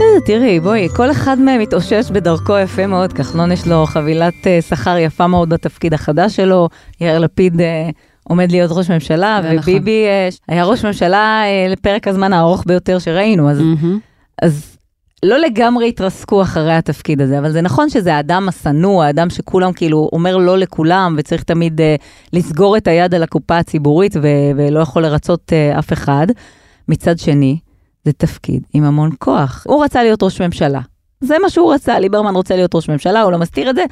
אה, 0.00 0.20
תראי, 0.26 0.60
בואי, 0.60 0.88
כל 0.96 1.10
אחד 1.10 1.38
מהם 1.38 1.60
מתאושש 1.60 2.10
בדרכו 2.12 2.58
יפה 2.58 2.86
מאוד. 2.86 3.12
כחלון 3.12 3.52
יש 3.52 3.66
לו 3.66 3.86
חבילת 3.86 4.46
אה, 4.46 4.62
שכר 4.62 4.98
יפה 4.98 5.26
מאוד 5.26 5.48
בתפקיד 5.48 5.94
החדש 5.94 6.36
שלו, 6.36 6.68
יאיר 7.00 7.18
לפיד 7.18 7.60
אה, 7.60 7.90
עומד 8.24 8.50
להיות 8.50 8.70
ראש 8.74 8.90
ממשלה, 8.90 9.40
וביבי 9.44 10.04
נכון. 10.28 10.54
היה 10.54 10.64
ראש 10.64 10.84
ממשלה 10.84 11.42
לפרק 11.68 12.08
הזמן 12.08 12.32
הארוך 12.32 12.64
ביותר 12.66 12.98
שראינו, 12.98 13.50
אז, 13.50 13.60
mm-hmm. 13.60 13.86
אז 14.42 14.71
לא 15.24 15.38
לגמרי 15.38 15.88
התרסקו 15.88 16.42
אחרי 16.42 16.72
התפקיד 16.72 17.20
הזה, 17.20 17.38
אבל 17.38 17.52
זה 17.52 17.60
נכון 17.60 17.90
שזה 17.90 18.14
האדם 18.14 18.48
השנוא, 18.48 19.04
האדם 19.04 19.30
שכולם 19.30 19.72
כאילו 19.72 20.08
אומר 20.12 20.36
לא 20.36 20.58
לכולם, 20.58 21.14
וצריך 21.18 21.42
תמיד 21.42 21.80
uh, 21.80 22.02
לסגור 22.32 22.76
את 22.76 22.88
היד 22.88 23.14
על 23.14 23.22
הקופה 23.22 23.58
הציבורית 23.58 24.16
ו- 24.16 24.50
ולא 24.56 24.80
יכול 24.80 25.02
לרצות 25.02 25.52
uh, 25.52 25.78
אף 25.78 25.92
אחד. 25.92 26.26
מצד 26.88 27.18
שני, 27.18 27.58
זה 28.04 28.12
תפקיד 28.12 28.62
עם 28.74 28.84
המון 28.84 29.10
כוח. 29.18 29.64
הוא 29.68 29.84
רצה 29.84 30.02
להיות 30.02 30.22
ראש 30.22 30.40
ממשלה. 30.40 30.80
זה 31.20 31.34
מה 31.42 31.50
שהוא 31.50 31.74
רצה, 31.74 31.98
ליברמן 31.98 32.34
רוצה 32.34 32.56
להיות 32.56 32.74
ראש 32.74 32.88
ממשלה, 32.88 33.22
הוא 33.22 33.32
לא 33.32 33.38
מסתיר 33.38 33.70
את 33.70 33.74
זה, 33.74 33.84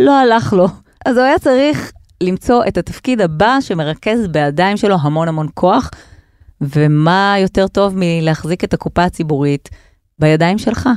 לא 0.00 0.18
הלך 0.18 0.52
לו. 0.52 0.66
אז 1.06 1.16
הוא 1.16 1.24
היה 1.24 1.38
צריך 1.38 1.92
למצוא 2.22 2.64
את 2.68 2.78
התפקיד 2.78 3.20
הבא 3.20 3.56
שמרכז 3.60 4.26
בידיים 4.30 4.76
שלו 4.76 4.96
המון 5.00 5.28
המון 5.28 5.48
כוח, 5.54 5.90
ומה 6.60 7.34
יותר 7.38 7.68
טוב 7.68 7.94
מלהחזיק 7.96 8.64
את 8.64 8.74
הקופה 8.74 9.04
הציבורית 9.04 9.68
בידיים 10.18 10.58
שלך. 10.58 10.88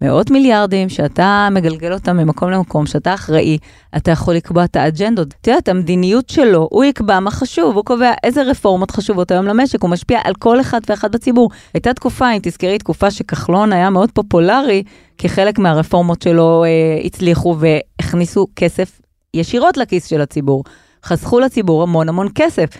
מאות 0.00 0.30
מיליארדים 0.30 0.88
שאתה 0.88 1.48
מגלגל 1.50 1.92
אותם 1.92 2.16
ממקום 2.16 2.50
למקום, 2.50 2.86
שאתה 2.86 3.14
אחראי, 3.14 3.58
אתה 3.96 4.10
יכול 4.10 4.34
לקבוע 4.34 4.64
את 4.64 4.76
האג'נדות. 4.76 5.34
את 5.40 5.46
יודעת, 5.46 5.68
המדיניות 5.68 6.28
שלו, 6.28 6.68
הוא 6.70 6.84
יקבע 6.84 7.20
מה 7.20 7.30
חשוב, 7.30 7.76
הוא 7.76 7.84
קובע 7.84 8.12
איזה 8.24 8.42
רפורמות 8.42 8.90
חשובות 8.90 9.30
היום 9.30 9.46
למשק, 9.46 9.82
הוא 9.82 9.90
משפיע 9.90 10.20
על 10.24 10.34
כל 10.34 10.60
אחד 10.60 10.80
ואחד 10.88 11.12
בציבור. 11.12 11.50
הייתה 11.74 11.94
תקופה, 11.94 12.32
אם 12.32 12.38
תזכרי, 12.42 12.78
תקופה 12.78 13.10
שכחלון 13.10 13.72
היה 13.72 13.90
מאוד 13.90 14.10
פופולרי, 14.10 14.82
כי 15.18 15.28
חלק 15.28 15.58
מהרפורמות 15.58 16.22
שלו 16.22 16.64
אה, 16.64 17.00
הצליחו 17.04 17.56
והכניסו 17.58 18.46
כסף 18.56 19.00
ישירות 19.34 19.76
לכיס 19.76 20.06
של 20.06 20.20
הציבור. 20.20 20.64
חסכו 21.04 21.40
לציבור 21.40 21.82
המון 21.82 22.08
המון 22.08 22.28
כסף. 22.34 22.70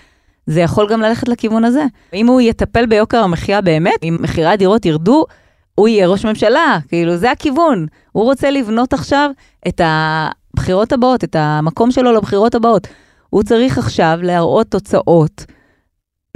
זה 0.47 0.61
יכול 0.61 0.89
גם 0.91 1.01
ללכת 1.01 1.29
לכיוון 1.29 1.65
הזה. 1.65 1.85
אם 2.15 2.27
הוא 2.27 2.41
יטפל 2.41 2.87
ביוקר 2.87 3.19
המחיה 3.19 3.61
באמת, 3.61 4.03
אם 4.03 4.17
מחירי 4.21 4.47
הדירות 4.49 4.87
ירדו, 4.87 5.25
הוא 5.75 5.89
יהיה 5.89 6.09
ראש 6.09 6.25
ממשלה, 6.25 6.79
כאילו 6.89 7.17
זה 7.17 7.31
הכיוון. 7.31 7.87
הוא 8.13 8.25
רוצה 8.25 8.51
לבנות 8.51 8.93
עכשיו 8.93 9.31
את 9.69 9.81
הבחירות 9.85 10.93
הבאות, 10.93 11.25
את 11.25 11.37
המקום 11.39 11.91
שלו 11.91 12.13
לבחירות 12.13 12.55
הבאות. 12.55 12.87
הוא 13.31 13.43
צריך 13.43 13.79
עכשיו 13.79 14.19
להראות 14.23 14.67
תוצאות 14.67 15.45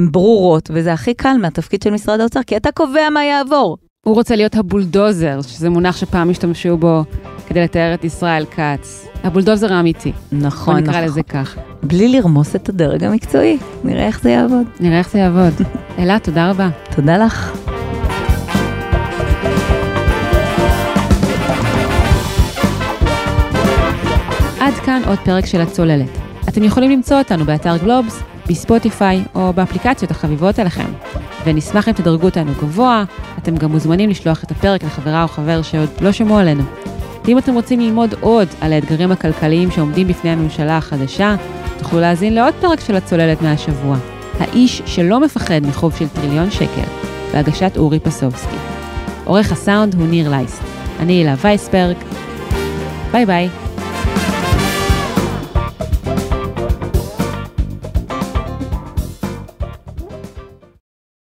ברורות, 0.00 0.70
וזה 0.74 0.92
הכי 0.92 1.14
קל 1.14 1.36
מהתפקיד 1.40 1.82
של 1.82 1.90
משרד 1.90 2.20
האוצר, 2.20 2.42
כי 2.42 2.56
אתה 2.56 2.72
קובע 2.72 3.10
מה 3.10 3.24
יעבור. 3.24 3.78
הוא 4.06 4.14
רוצה 4.14 4.36
להיות 4.36 4.54
הבולדוזר, 4.54 5.42
שזה 5.42 5.70
מונח 5.70 5.96
שפעם 5.96 6.30
השתמשו 6.30 6.76
בו 6.76 7.04
כדי 7.46 7.62
לתאר 7.62 7.94
את 7.94 8.04
ישראל 8.04 8.44
כץ. 8.46 9.06
הבולדוזר 9.24 9.72
האמיתי. 9.72 10.12
נכון, 10.32 10.74
בוא 10.74 10.80
נקרא 10.80 10.92
נכון. 10.92 11.04
לזה 11.04 11.22
כך. 11.22 11.56
בלי 11.82 12.08
לרמוס 12.08 12.56
את 12.56 12.68
הדרג 12.68 13.04
המקצועי. 13.04 13.58
נראה 13.84 14.06
איך 14.06 14.22
זה 14.22 14.30
יעבוד. 14.30 14.66
נראה 14.80 14.98
איך 14.98 15.10
זה 15.10 15.18
יעבוד. 15.18 15.54
אלה, 15.98 16.18
תודה 16.18 16.50
רבה. 16.50 16.68
תודה 16.96 17.18
לך. 17.18 17.58
עד 24.68 24.74
כאן 24.74 25.02
עוד 25.06 25.18
פרק 25.18 25.46
של 25.46 25.60
הצוללת. 25.60 26.08
אתם 26.48 26.64
יכולים 26.64 26.90
למצוא 26.90 27.18
אותנו 27.18 27.44
באתר 27.44 27.76
גלובס, 27.76 28.22
בספוטיפיי 28.48 29.22
או 29.34 29.52
באפליקציות 29.52 30.10
החביבות 30.10 30.58
עליכם. 30.58 30.90
ונשמח 31.44 31.88
אם 31.88 31.92
תדרגו 31.92 32.26
אותנו 32.26 32.52
גבוה, 32.52 33.04
אתם 33.38 33.56
גם 33.56 33.70
מוזמנים 33.70 34.10
לשלוח 34.10 34.44
את 34.44 34.50
הפרק 34.50 34.84
לחברה 34.84 35.22
או 35.22 35.28
חבר 35.28 35.62
שעוד 35.62 35.88
לא 36.00 36.12
שמעו 36.12 36.38
עלינו. 36.38 36.62
ואם 37.24 37.38
אתם 37.38 37.54
רוצים 37.54 37.80
ללמוד 37.80 38.14
עוד 38.20 38.48
על 38.60 38.72
האתגרים 38.72 39.12
הכלכליים 39.12 39.70
שעומדים 39.70 40.08
בפני 40.08 40.30
הממשלה 40.30 40.76
החדשה, 40.76 41.36
תוכלו 41.78 42.00
להאזין 42.00 42.34
לעוד 42.34 42.54
פרק 42.60 42.80
של 42.80 42.96
הצוללת 42.96 43.42
מהשבוע. 43.42 43.96
האיש 44.40 44.82
שלא 44.86 45.20
מפחד 45.20 45.60
מחוב 45.68 45.96
של 45.96 46.08
טריליון 46.08 46.50
שקל, 46.50 46.88
בהגשת 47.32 47.72
אורי 47.76 48.00
פסובסקי. 48.00 48.56
עורך 49.24 49.52
הסאונד 49.52 49.94
הוא 49.94 50.06
ניר 50.06 50.30
לייסט. 50.30 50.62
אני 51.00 51.12
הילה 51.12 51.34
וייסברג. 51.42 51.96
ביי 53.12 53.26
ביי. 53.26 53.67